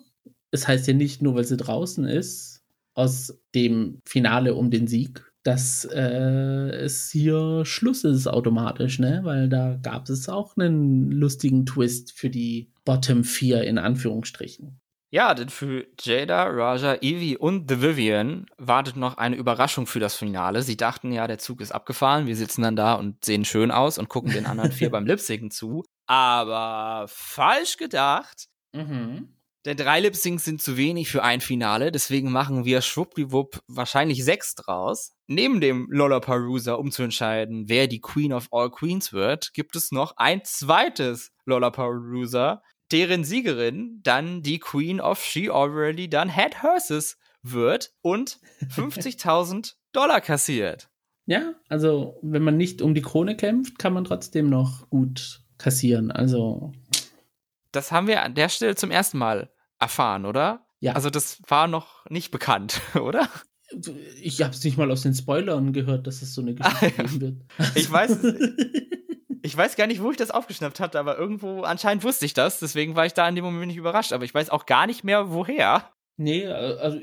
[0.51, 5.28] es heißt ja nicht nur, weil sie draußen ist, aus dem Finale um den Sieg,
[5.43, 9.21] dass äh, es hier Schluss ist automatisch, ne?
[9.23, 14.79] Weil da gab es auch einen lustigen Twist für die Bottom 4 in Anführungsstrichen.
[15.11, 20.15] Ja, denn für Jada, Raja, Evie und The Vivian wartet noch eine Überraschung für das
[20.15, 20.61] Finale.
[20.61, 22.27] Sie dachten ja, der Zug ist abgefahren.
[22.27, 25.49] Wir sitzen dann da und sehen schön aus und gucken den anderen vier beim Lipsingen
[25.49, 25.83] zu.
[26.05, 28.49] Aber falsch gedacht.
[28.73, 29.38] Mhm.
[29.69, 34.55] Denn drei Lipsings sind zu wenig für ein Finale, deswegen machen wir schwuppdiwupp wahrscheinlich sechs
[34.55, 35.11] draus.
[35.27, 39.91] Neben dem Lollapalooza, um zu entscheiden, wer die Queen of All Queens wird, gibt es
[39.91, 47.19] noch ein zweites Lollapalooza, deren Siegerin dann die Queen of She Already Done Had Hearses
[47.43, 48.39] wird und
[48.75, 50.89] 50.000 Dollar kassiert.
[51.27, 56.09] Ja, also wenn man nicht um die Krone kämpft, kann man trotzdem noch gut kassieren.
[56.09, 56.71] Also.
[57.71, 60.65] Das haben wir an der Stelle zum ersten Mal erfahren, oder?
[60.79, 60.93] Ja.
[60.93, 63.27] Also das war noch nicht bekannt, oder?
[64.21, 67.21] Ich habe es nicht mal aus den Spoilern gehört, dass es so eine Geschichte geben
[67.21, 67.35] wird.
[67.75, 68.17] Ich weiß,
[69.43, 72.59] ich weiß gar nicht, wo ich das aufgeschnappt hatte, aber irgendwo anscheinend wusste ich das,
[72.59, 75.03] deswegen war ich da in dem Moment nicht überrascht, aber ich weiß auch gar nicht
[75.03, 75.89] mehr, woher.
[76.17, 76.99] Nee, also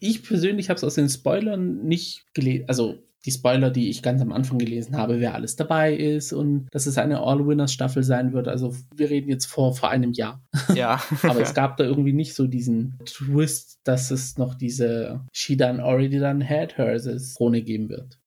[0.00, 4.22] ich persönlich habe es aus den Spoilern nicht gelesen, also die Spoiler, die ich ganz
[4.22, 8.46] am Anfang gelesen habe, wer alles dabei ist und dass es eine All-Winners-Staffel sein wird.
[8.46, 10.42] Also wir reden jetzt vor, vor einem Jahr.
[10.74, 11.00] Ja.
[11.22, 15.82] Aber es gab da irgendwie nicht so diesen Twist, dass es noch diese She Done
[15.82, 18.18] Already Done Had Hers Krone geben wird.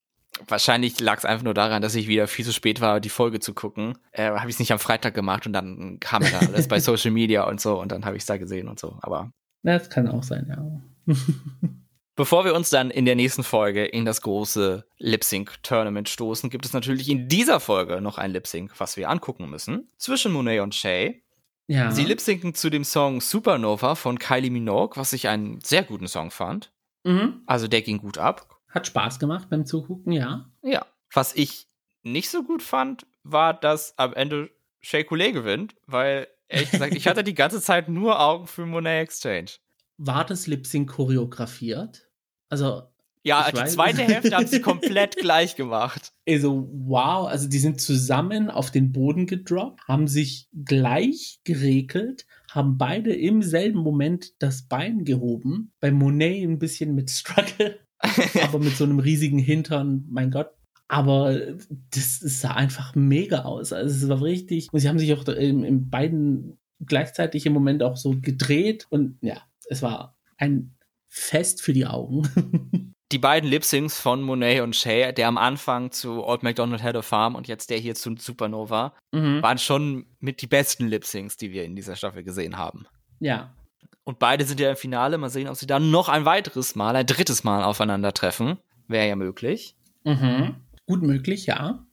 [0.48, 3.40] Wahrscheinlich lag es einfach nur daran, dass ich wieder viel zu spät war, die Folge
[3.40, 3.98] zu gucken.
[4.10, 7.10] Äh, habe ich es nicht am Freitag gemacht und dann kam da alles bei Social
[7.12, 8.98] Media und so und dann habe ich es da gesehen und so.
[9.02, 9.30] Aber.
[9.62, 11.14] Na, das kann auch sein, ja.
[12.16, 16.72] Bevor wir uns dann in der nächsten Folge in das große Lip-Sync-Tournament stoßen, gibt es
[16.72, 19.88] natürlich in dieser Folge noch ein Lip-Sync, was wir angucken müssen.
[19.96, 21.22] Zwischen Monet und Shay.
[21.66, 21.92] Ja.
[21.92, 26.32] Sie lip-synken zu dem Song Supernova von Kylie Minogue, was ich einen sehr guten Song
[26.32, 26.72] fand.
[27.04, 27.42] Mhm.
[27.46, 28.48] Also der ging gut ab.
[28.68, 30.50] Hat Spaß gemacht beim Zugucken, ja.
[30.62, 30.84] Ja.
[31.12, 31.68] Was ich
[32.02, 37.06] nicht so gut fand, war, dass am Ende Shay Coulee gewinnt, weil, ehrlich gesagt, ich
[37.06, 39.50] hatte die ganze Zeit nur Augen für Monet Exchange.
[40.02, 42.08] War das Lip-Sync choreografiert?
[42.48, 42.84] Also.
[43.22, 43.74] Ja, die weiß.
[43.74, 46.14] zweite Hälfte haben sie komplett gleich gemacht.
[46.26, 52.78] Also, wow, also die sind zusammen auf den Boden gedroppt, haben sich gleich geregelt, haben
[52.78, 55.72] beide im selben Moment das Bein gehoben.
[55.80, 57.78] Bei Monet ein bisschen mit Struggle,
[58.42, 60.48] aber mit so einem riesigen Hintern, mein Gott.
[60.88, 61.38] Aber
[61.90, 63.74] das sah einfach mega aus.
[63.74, 64.72] Also es war richtig.
[64.72, 68.86] Und sie haben sich auch in, in beiden gleichzeitig im Moment auch so gedreht.
[68.88, 70.76] Und ja, es war ein
[71.08, 72.92] fest für die Augen.
[73.12, 77.02] die beiden Lip-Syncs von Monet und Shay, der am Anfang zu Old MacDonald Had a
[77.02, 79.42] Farm und jetzt der hier zu Supernova, mhm.
[79.42, 82.86] waren schon mit die besten Lip-Syncs, die wir in dieser Staffel gesehen haben.
[83.20, 83.54] Ja.
[84.04, 85.18] Und beide sind ja im Finale.
[85.18, 88.58] Mal sehen, ob sie dann noch ein weiteres Mal, ein drittes Mal aufeinandertreffen.
[88.88, 89.76] Wäre ja möglich.
[90.04, 90.56] Mhm.
[90.86, 91.86] Gut möglich, ja.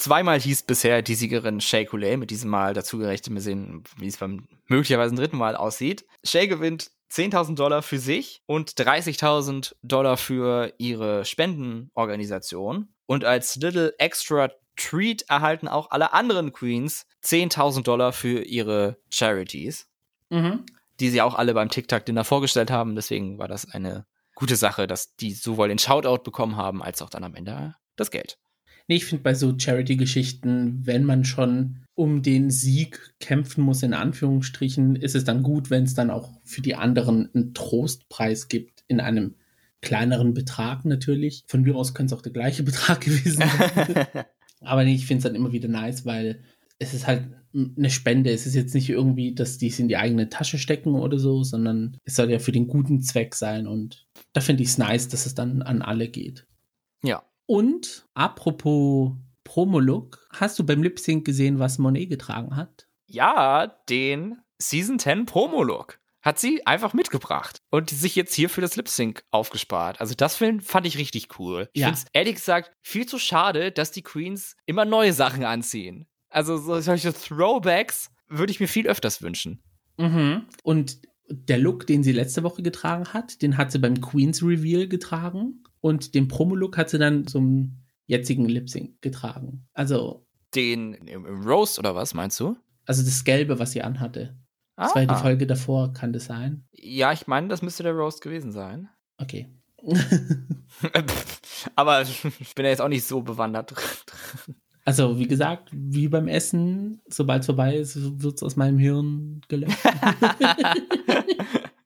[0.00, 3.34] Zweimal hieß bisher die Siegerin Shay Coulee, mit diesem Mal dazugerechnet.
[3.34, 6.06] Wir sehen, wie es beim möglicherweise dritten Mal aussieht.
[6.24, 12.88] Shay gewinnt 10.000 Dollar für sich und 30.000 Dollar für ihre Spendenorganisation.
[13.04, 19.86] Und als Little Extra Treat erhalten auch alle anderen Queens 10.000 Dollar für ihre Charities,
[20.30, 20.64] mhm.
[20.98, 22.94] die sie auch alle beim TikTok-Dinner vorgestellt haben.
[22.94, 27.10] Deswegen war das eine gute Sache, dass die sowohl den Shoutout bekommen haben, als auch
[27.10, 28.38] dann am Ende das Geld.
[28.90, 33.94] Nee, ich finde bei so Charity-Geschichten, wenn man schon um den Sieg kämpfen muss, in
[33.94, 38.82] Anführungsstrichen, ist es dann gut, wenn es dann auch für die anderen einen Trostpreis gibt,
[38.88, 39.36] in einem
[39.80, 41.44] kleineren Betrag natürlich.
[41.46, 44.06] Von mir aus könnte es auch der gleiche Betrag gewesen sein.
[44.60, 46.42] Aber nee, ich finde es dann immer wieder nice, weil
[46.80, 48.32] es ist halt eine Spende.
[48.32, 51.44] Es ist jetzt nicht irgendwie, dass die es in die eigene Tasche stecken oder so,
[51.44, 53.68] sondern es soll ja für den guten Zweck sein.
[53.68, 56.48] Und da finde ich es nice, dass es dann an alle geht.
[57.04, 59.10] Ja, und apropos
[59.42, 60.24] Promolook.
[60.32, 62.86] Hast du beim Lip Sync gesehen, was Monet getragen hat?
[63.06, 68.76] Ja, den Season 10 Promolook hat sie einfach mitgebracht und sich jetzt hier für das
[68.76, 70.00] Lip Sync aufgespart.
[70.00, 71.68] Also das fand ich richtig cool.
[71.72, 71.88] Ich Ja.
[71.88, 76.06] finde es ehrlich gesagt viel zu schade, dass die Queens immer neue Sachen anziehen.
[76.28, 79.60] Also so, solche Throwbacks würde ich mir viel öfters wünschen.
[79.98, 80.46] Mhm.
[80.62, 84.86] Und der Look, den sie letzte Woche getragen hat, den hat sie beim Queen's Reveal
[84.86, 85.64] getragen.
[85.80, 89.66] Und den Promo-Look hat sie dann zum jetzigen Lip Sync getragen.
[89.72, 92.56] Also, Den im, im Roast oder was meinst du?
[92.86, 94.36] also das Gelbe, was sie anhatte.
[94.76, 95.16] Das war die Ah.
[95.16, 96.64] Folge davor, kann das sein?
[96.72, 98.88] Ja, ich meine, das müsste der Roast gewesen sein.
[99.18, 99.48] Okay.
[101.76, 102.22] Aber ich
[102.54, 103.74] bin ja jetzt auch nicht so bewandert.
[104.84, 109.42] Also, wie gesagt, wie beim Essen, sobald es vorbei ist, wird es aus meinem Hirn
[109.48, 109.78] gelöscht.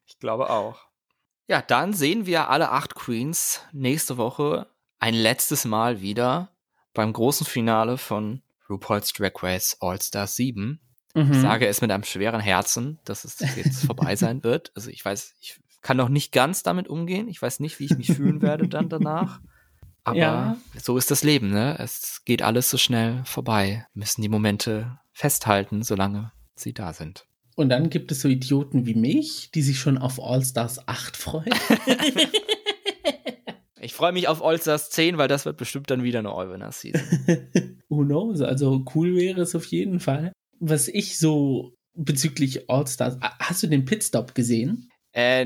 [0.07, 0.79] ich glaube auch.
[1.47, 4.67] Ja, dann sehen wir alle acht Queens nächste Woche
[4.99, 6.51] ein letztes Mal wieder
[6.95, 10.81] beim großen Finale von RuPaul's Drag Race All Stars 7.
[11.17, 11.35] Ich Mhm.
[11.35, 14.73] sage es mit einem schweren Herzen, dass es jetzt vorbei sein wird.
[14.75, 17.29] Also ich weiß, ich kann noch nicht ganz damit umgehen.
[17.29, 19.41] Ich weiß nicht, wie ich mich fühlen werde dann danach.
[20.05, 20.57] Aber Ja.
[20.81, 21.77] so ist das Leben, ne?
[21.79, 23.87] Es geht alles so schnell vorbei.
[23.93, 27.27] Wir müssen die Momente festhalten, solange sie da sind.
[27.57, 31.17] Und dann gibt es so Idioten wie mich, die sich schon auf All Stars 8
[31.17, 31.55] freuen.
[33.81, 37.03] Ich freue mich auf All Stars 10, weil das wird bestimmt dann wieder eine All-Winner-Season.
[37.91, 38.41] Who knows?
[38.41, 40.33] Also cool wäre es auf jeden Fall.
[40.59, 44.89] Was ich so bezüglich All Stars, Ah, hast du den Pitstop gesehen?
[45.13, 45.45] äh,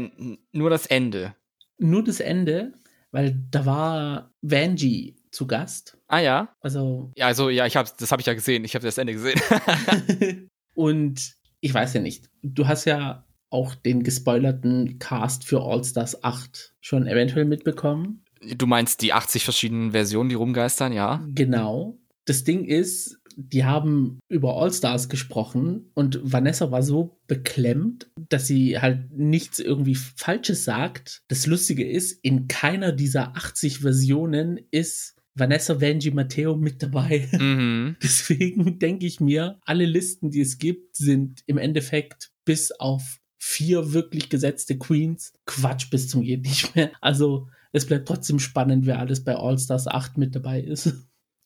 [0.53, 1.35] nur das Ende.
[1.79, 2.75] Nur das Ende,
[3.11, 5.99] weil da war Vanjie zu Gast.
[6.07, 6.55] Ah ja?
[6.61, 8.65] Also Ja, also ja, ich hab's, das habe ich ja gesehen.
[8.65, 9.41] Ich habe das Ende gesehen.
[10.75, 16.23] und ich weiß ja nicht, du hast ja auch den gespoilerten Cast für All Stars
[16.23, 18.25] 8 schon eventuell mitbekommen.
[18.41, 21.25] du meinst die 80 verschiedenen Versionen, die rumgeistern, ja?
[21.35, 21.99] Genau.
[22.25, 28.81] Das Ding ist, die haben über All-Stars gesprochen und Vanessa war so beklemmt, dass sie
[28.81, 31.23] halt nichts irgendwie Falsches sagt.
[31.29, 37.29] Das Lustige ist, in keiner dieser 80 Versionen ist Vanessa Vanjie Matteo mit dabei.
[37.33, 37.97] Mhm.
[38.03, 43.93] Deswegen denke ich mir, alle Listen, die es gibt, sind im Endeffekt bis auf vier
[43.93, 46.91] wirklich gesetzte Queens Quatsch bis zum geht nicht mehr.
[47.01, 50.93] Also es bleibt trotzdem spannend, wer alles bei All Stars 8 mit dabei ist.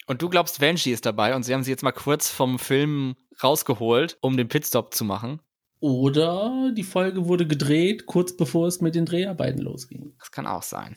[0.07, 3.15] Und du glaubst, Vanjie ist dabei und sie haben sie jetzt mal kurz vom Film
[3.43, 5.41] rausgeholt, um den Pitstop zu machen.
[5.81, 10.15] Oder die Folge wurde gedreht, kurz bevor es mit den Dreharbeiten losging.
[10.19, 10.97] Das kann auch sein.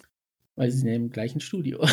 [0.56, 1.86] Weil sie sind ja im gleichen Studio.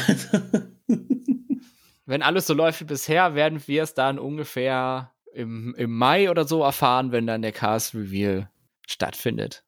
[2.07, 6.44] Wenn alles so läuft wie bisher, werden wir es dann ungefähr im, im Mai oder
[6.44, 8.50] so erfahren, wenn dann der Cast Reveal
[8.87, 9.64] stattfindet.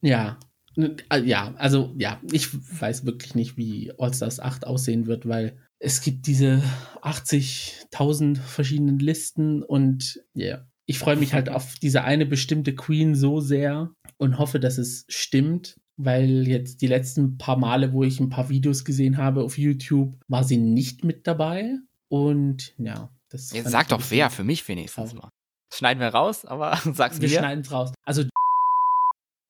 [0.00, 0.38] ja.
[0.76, 2.48] Äh, Ja, also ja, ich
[2.80, 6.62] weiß wirklich nicht, wie All-Stars 8 aussehen wird, weil es gibt diese
[7.02, 13.40] 80.000 verschiedenen Listen und ja, ich freue mich halt auf diese eine bestimmte Queen so
[13.40, 18.30] sehr und hoffe, dass es stimmt, weil jetzt die letzten paar Male, wo ich ein
[18.30, 21.76] paar Videos gesehen habe auf YouTube, war sie nicht mit dabei
[22.08, 25.30] und ja, das Jetzt sag doch wer, für mich wenigstens mal.
[25.72, 27.38] Schneiden wir raus, aber sag's Wir mir.
[27.38, 27.92] schneiden es raus.
[28.06, 28.24] Also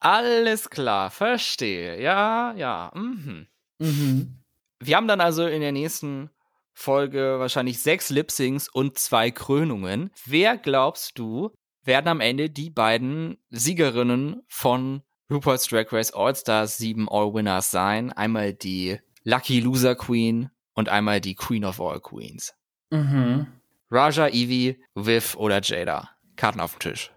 [0.00, 2.00] Alles klar, verstehe.
[2.00, 2.90] Ja, ja.
[2.94, 3.46] Mhm.
[3.78, 4.34] mhm.
[4.80, 6.30] Wir haben dann also in der nächsten
[6.72, 10.10] Folge wahrscheinlich sechs Lip-Syncs und zwei Krönungen.
[10.24, 11.50] Wer glaubst du,
[11.82, 18.12] werden am Ende die beiden Siegerinnen von RuPaul's Drag Race All-Stars 7 All-Winners sein?
[18.12, 22.54] Einmal die Lucky Loser Queen und einmal die Queen of All Queens.
[22.90, 23.46] Mhm.
[23.90, 26.10] Raja, Evie, Viv oder Jada.
[26.36, 27.10] Karten auf dem Tisch.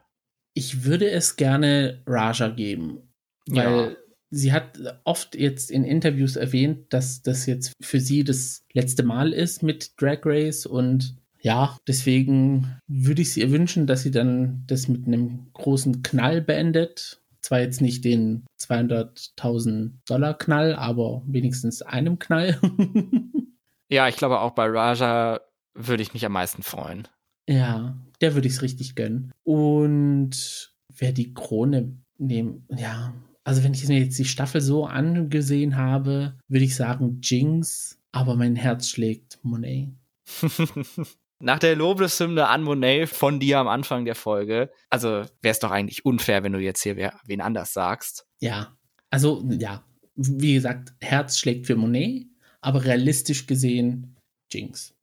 [0.54, 3.14] Ich würde es gerne Raja geben,
[3.48, 3.96] weil Ja.
[4.30, 9.32] sie hat oft jetzt in Interviews erwähnt, dass das jetzt für sie das letzte Mal
[9.32, 14.64] ist mit Drag Race und ja, deswegen würde ich sie ihr wünschen, dass sie dann
[14.68, 17.21] das mit einem großen Knall beendet.
[17.42, 22.60] Zwar jetzt nicht den 200.000 Dollar Knall, aber wenigstens einem Knall.
[23.92, 25.42] Ja, ich glaube auch bei Raja
[25.74, 27.10] würde ich mich am meisten freuen.
[27.48, 29.34] Ja, der würde ich es richtig gönnen.
[29.44, 35.76] Und wer die Krone nehmen, ja, also wenn ich mir jetzt die Staffel so angesehen
[35.76, 39.90] habe, würde ich sagen Jinx, aber mein Herz schlägt Monet.
[41.42, 45.72] Nach der Lobeshymne an Monet von dir am Anfang der Folge, also wäre es doch
[45.72, 48.26] eigentlich unfair, wenn du jetzt hier wer, wen anders sagst.
[48.40, 48.78] Ja,
[49.10, 49.84] also ja,
[50.16, 52.28] wie gesagt, Herz schlägt für Monet,
[52.62, 54.16] aber realistisch gesehen
[54.52, 54.94] Jinx.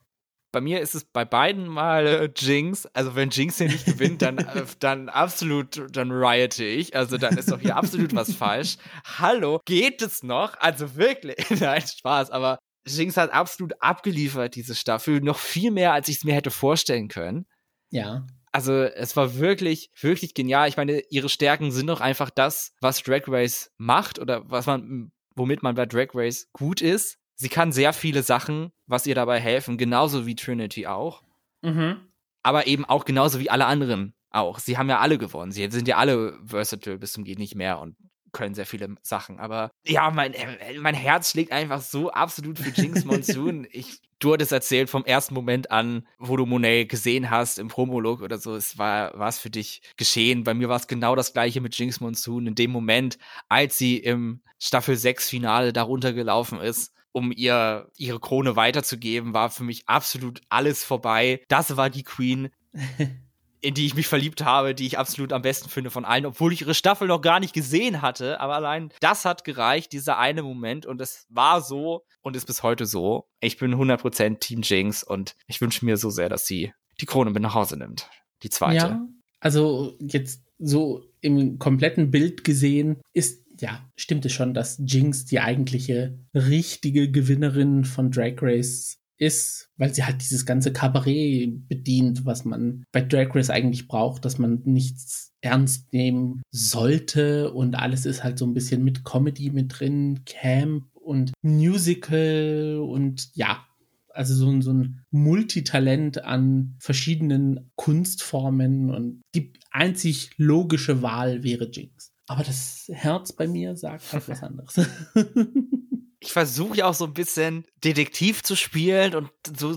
[0.51, 2.86] Bei mir ist es bei beiden mal äh, Jinx.
[2.86, 6.97] Also wenn Jinx hier nicht gewinnt, dann, äh, dann absolut, dann riote ich.
[6.97, 8.76] Also dann ist doch hier absolut was falsch.
[9.18, 10.59] Hallo, geht es noch?
[10.59, 12.59] Also wirklich, nein, Spaß, aber
[12.89, 15.20] Jinx hat absolut abgeliefert, diese Staffel.
[15.20, 17.47] Noch viel mehr, als ich es mir hätte vorstellen können.
[17.91, 18.26] Ja.
[18.53, 20.68] Also, es war wirklich, wirklich genial.
[20.68, 25.12] Ich meine, ihre Stärken sind doch einfach das, was Drag Race macht oder was man,
[25.34, 27.18] womit man bei Drag Race gut ist.
[27.34, 31.22] Sie kann sehr viele Sachen, was ihr dabei helfen, genauso wie Trinity auch.
[31.62, 32.01] Mhm.
[32.43, 34.59] Aber eben auch genauso wie alle anderen auch.
[34.59, 35.53] Sie haben ja alle gewonnen.
[35.53, 37.97] Sie sind ja alle versatile bis zum Geht nicht mehr und
[38.33, 39.39] können sehr viele Sachen.
[39.39, 43.66] Aber ja, mein, äh, mein Herz schlägt einfach so absolut für Jinx Monsoon.
[43.72, 48.22] ich, du hattest erzählt vom ersten Moment an, wo du Monet gesehen hast im Promolog
[48.22, 48.55] oder so.
[48.55, 50.45] Es war was für dich geschehen.
[50.45, 52.47] Bei mir war es genau das gleiche mit Jinx Monsoon.
[52.47, 53.18] In dem Moment,
[53.49, 59.51] als sie im Staffel 6 Finale darunter gelaufen ist, um ihr ihre Krone weiterzugeben, war
[59.51, 61.41] für mich absolut alles vorbei.
[61.49, 62.51] Das war die Queen.
[63.61, 66.52] in die ich mich verliebt habe, die ich absolut am besten finde von allen, obwohl
[66.52, 68.40] ich ihre Staffel noch gar nicht gesehen hatte.
[68.40, 70.86] Aber allein das hat gereicht, dieser eine Moment.
[70.86, 73.28] Und es war so und ist bis heute so.
[73.40, 77.30] Ich bin 100% Team Jinx und ich wünsche mir so sehr, dass sie die Krone
[77.30, 78.09] mit nach Hause nimmt.
[78.42, 78.76] Die zweite.
[78.76, 79.09] Ja,
[79.40, 85.40] also jetzt so im kompletten Bild gesehen ist ja, stimmt es schon, dass Jinx die
[85.40, 92.44] eigentliche richtige Gewinnerin von Drag Race ist, weil sie halt dieses ganze Kabarett bedient, was
[92.44, 98.24] man bei Drag Race eigentlich braucht, dass man nichts ernst nehmen sollte und alles ist
[98.24, 103.64] halt so ein bisschen mit Comedy mit drin, Camp und Musical und ja,
[104.12, 111.70] also so, ein so ein Multitalent an verschiedenen Kunstformen und die einzig logische Wahl wäre
[111.70, 112.12] Jinx.
[112.26, 114.74] Aber das Herz bei mir sagt halt was anderes.
[116.20, 119.76] ich versuche ja auch so ein bisschen Detektiv zu spielen und so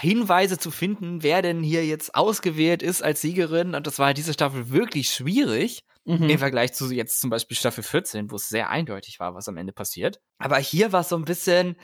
[0.00, 3.74] Hinweise zu finden, wer denn hier jetzt ausgewählt ist als Siegerin.
[3.74, 5.84] Und das war halt diese Staffel wirklich schwierig.
[6.04, 6.30] Mhm.
[6.30, 9.56] Im Vergleich zu jetzt zum Beispiel Staffel 14, wo es sehr eindeutig war, was am
[9.56, 10.20] Ende passiert.
[10.38, 11.76] Aber hier war es so ein bisschen,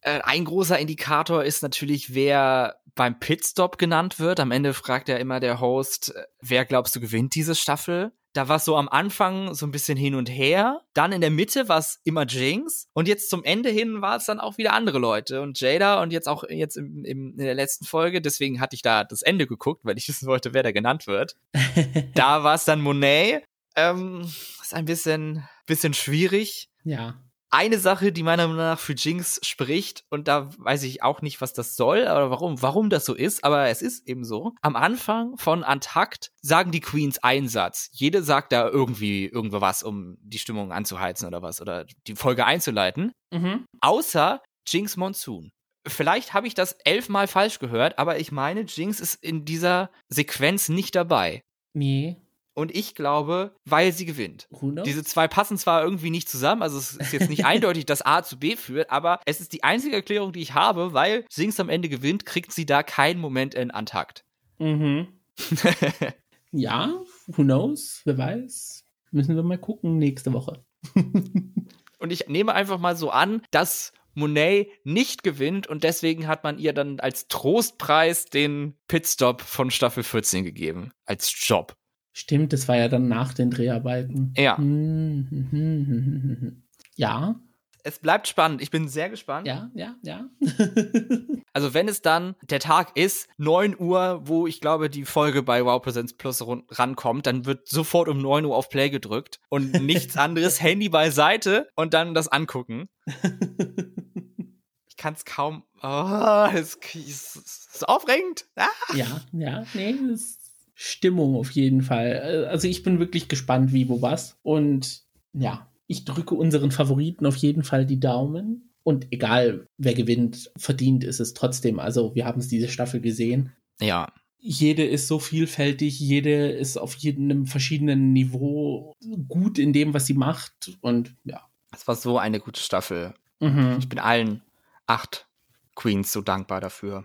[0.00, 4.40] äh, ein großer Indikator ist natürlich, wer beim Pitstop genannt wird.
[4.40, 8.12] Am Ende fragt ja immer der Host, äh, wer glaubst du gewinnt diese Staffel?
[8.34, 10.82] Da war es so am Anfang so ein bisschen hin und her.
[10.92, 12.88] Dann in der Mitte war es immer Jinx.
[12.92, 15.40] Und jetzt zum Ende hin war es dann auch wieder andere Leute.
[15.40, 18.20] Und Jada und jetzt auch jetzt im, im, in der letzten Folge.
[18.20, 21.36] Deswegen hatte ich da das Ende geguckt, weil ich wissen wollte, wer da genannt wird.
[22.14, 23.44] da war es dann Monet.
[23.76, 24.20] Ähm,
[24.62, 26.68] ist ein bisschen, bisschen schwierig.
[26.84, 27.23] Ja
[27.54, 31.40] eine Sache, die meiner Meinung nach für Jinx spricht, und da weiß ich auch nicht,
[31.40, 34.52] was das soll, oder warum, warum das so ist, aber es ist eben so.
[34.60, 37.90] Am Anfang von Antakt sagen die Queens einen Satz.
[37.92, 42.44] Jede sagt da irgendwie irgendwo was, um die Stimmung anzuheizen oder was, oder die Folge
[42.44, 43.12] einzuleiten.
[43.32, 43.64] Mhm.
[43.80, 45.50] Außer Jinx Monsoon.
[45.86, 50.68] Vielleicht habe ich das elfmal falsch gehört, aber ich meine, Jinx ist in dieser Sequenz
[50.68, 51.42] nicht dabei.
[51.72, 52.16] Nee.
[52.54, 54.48] Und ich glaube, weil sie gewinnt.
[54.84, 58.22] Diese zwei passen zwar irgendwie nicht zusammen, also es ist jetzt nicht eindeutig, dass A
[58.22, 61.68] zu B führt, aber es ist die einzige Erklärung, die ich habe, weil Sings am
[61.68, 64.24] Ende gewinnt, kriegt sie da keinen Moment in Antakt.
[64.58, 65.08] Mhm.
[66.52, 68.02] ja, who knows?
[68.04, 68.84] Wer weiß?
[69.10, 70.64] Müssen wir mal gucken nächste Woche.
[71.98, 76.58] Und ich nehme einfach mal so an, dass Monet nicht gewinnt und deswegen hat man
[76.58, 80.92] ihr dann als Trostpreis den Pitstop von Staffel 14 gegeben.
[81.04, 81.74] Als Job.
[82.16, 84.32] Stimmt, das war ja dann nach den Dreharbeiten.
[84.36, 84.56] Ja.
[84.56, 86.62] Hm, hm, hm,
[86.94, 87.40] ja.
[87.82, 88.62] Es bleibt spannend.
[88.62, 89.48] Ich bin sehr gespannt.
[89.48, 90.30] Ja, ja, ja.
[91.52, 95.64] also wenn es dann der Tag ist, 9 Uhr, wo ich glaube, die Folge bei
[95.64, 100.16] Wow Presents Plus rankommt, dann wird sofort um 9 Uhr auf Play gedrückt und nichts
[100.16, 102.88] anderes, Handy beiseite und dann das angucken.
[104.86, 105.64] ich kann es kaum.
[105.82, 107.36] Oh, es ist,
[107.74, 108.46] ist aufregend.
[108.54, 108.68] Ah.
[108.94, 110.43] Ja, ja, nee, das
[110.74, 112.22] Stimmung auf jeden Fall.
[112.24, 114.38] Äh, also ich bin wirklich gespannt, wie, wo, was.
[114.42, 115.02] Und
[115.32, 118.70] ja, ich drücke unseren Favoriten auf jeden Fall die Daumen.
[118.82, 121.78] Und egal, wer gewinnt, verdient ist es trotzdem.
[121.78, 123.52] Also wir haben es diese Staffel gesehen.
[123.80, 124.12] Ja.
[124.38, 128.94] Jede ist so vielfältig, jede ist auf jedem verschiedenen Niveau
[129.26, 130.76] gut in dem, was sie macht.
[130.82, 131.48] Und ja.
[131.72, 133.14] Es war so eine gute Staffel.
[133.40, 133.76] Mhm.
[133.78, 134.42] Ich bin allen
[134.86, 135.26] acht
[135.74, 137.04] Queens so dankbar dafür.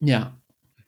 [0.00, 0.40] Ja,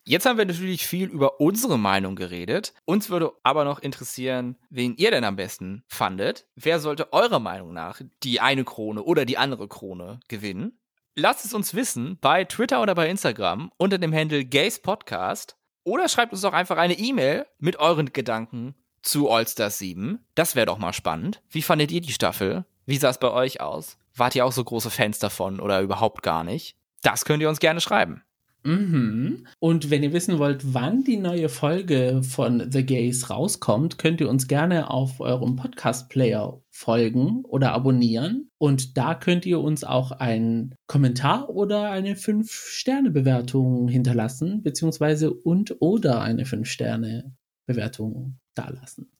[0.04, 2.74] Jetzt haben wir natürlich viel über unsere Meinung geredet.
[2.84, 6.46] Uns würde aber noch interessieren, wen ihr denn am besten fandet.
[6.56, 10.76] Wer sollte eurer Meinung nach die eine Krone oder die andere Krone gewinnen?
[11.14, 16.08] Lasst es uns wissen bei Twitter oder bei Instagram unter dem Handle Gays Podcast oder
[16.08, 20.24] schreibt uns doch einfach eine E-Mail mit euren Gedanken zu All-Stars 7.
[20.34, 21.42] Das wäre doch mal spannend.
[21.48, 22.64] Wie fandet ihr die Staffel?
[22.86, 23.98] Wie sah es bei euch aus?
[24.16, 26.76] Wart ihr auch so große Fans davon oder überhaupt gar nicht?
[27.02, 28.24] Das könnt ihr uns gerne schreiben.
[28.64, 29.46] Mhm.
[29.58, 34.28] Und wenn ihr wissen wollt, wann die neue Folge von The Gays rauskommt, könnt ihr
[34.28, 38.50] uns gerne auf eurem Podcast-Player folgen oder abonnieren.
[38.58, 46.20] Und da könnt ihr uns auch einen Kommentar oder eine 5-Sterne-Bewertung hinterlassen, beziehungsweise und oder
[46.20, 49.10] eine 5-Sterne-Bewertung dalassen.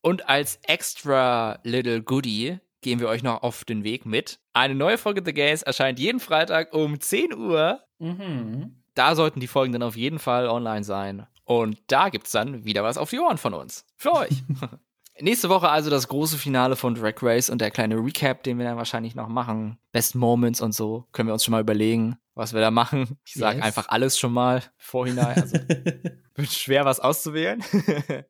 [0.00, 4.38] Und als extra little goodie gehen wir euch noch auf den Weg mit.
[4.52, 7.80] Eine neue Folge The Gays erscheint jeden Freitag um 10 Uhr.
[7.98, 8.76] Mhm.
[8.98, 11.26] Da sollten die Folgen dann auf jeden Fall online sein.
[11.44, 13.86] Und da gibt's dann wieder was auf die Ohren von uns.
[13.96, 14.42] Für euch.
[15.20, 18.64] Nächste Woche also das große Finale von Drag Race und der kleine Recap, den wir
[18.66, 19.78] dann wahrscheinlich noch machen.
[19.92, 21.06] Best Moments und so.
[21.12, 23.18] Können wir uns schon mal überlegen, was wir da machen.
[23.24, 23.66] Ich sage Yes.
[23.66, 25.42] einfach alles schon mal vorhinein.
[25.42, 25.58] Also
[26.34, 27.62] wird schwer, was auszuwählen.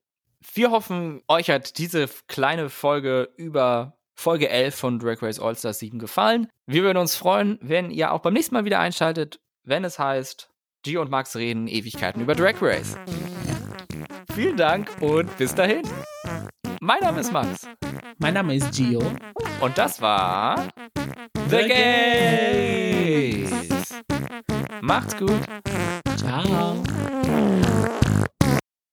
[0.55, 5.79] wir hoffen, euch hat diese kleine Folge über Folge 11 von Drag Race All Stars
[5.79, 6.49] 7 gefallen.
[6.67, 10.51] Wir würden uns freuen, wenn ihr auch beim nächsten Mal wieder einschaltet, wenn es heißt,
[10.83, 12.97] G und Max reden Ewigkeiten über Drag Race.
[14.35, 15.83] Vielen Dank und bis dahin.
[16.81, 17.69] Mein Name ist Max
[18.19, 19.01] mein Name ist Gio.
[19.61, 20.69] und das war
[21.49, 23.51] The Gays.
[24.81, 25.41] Macht's gut.
[26.17, 26.83] Ciao.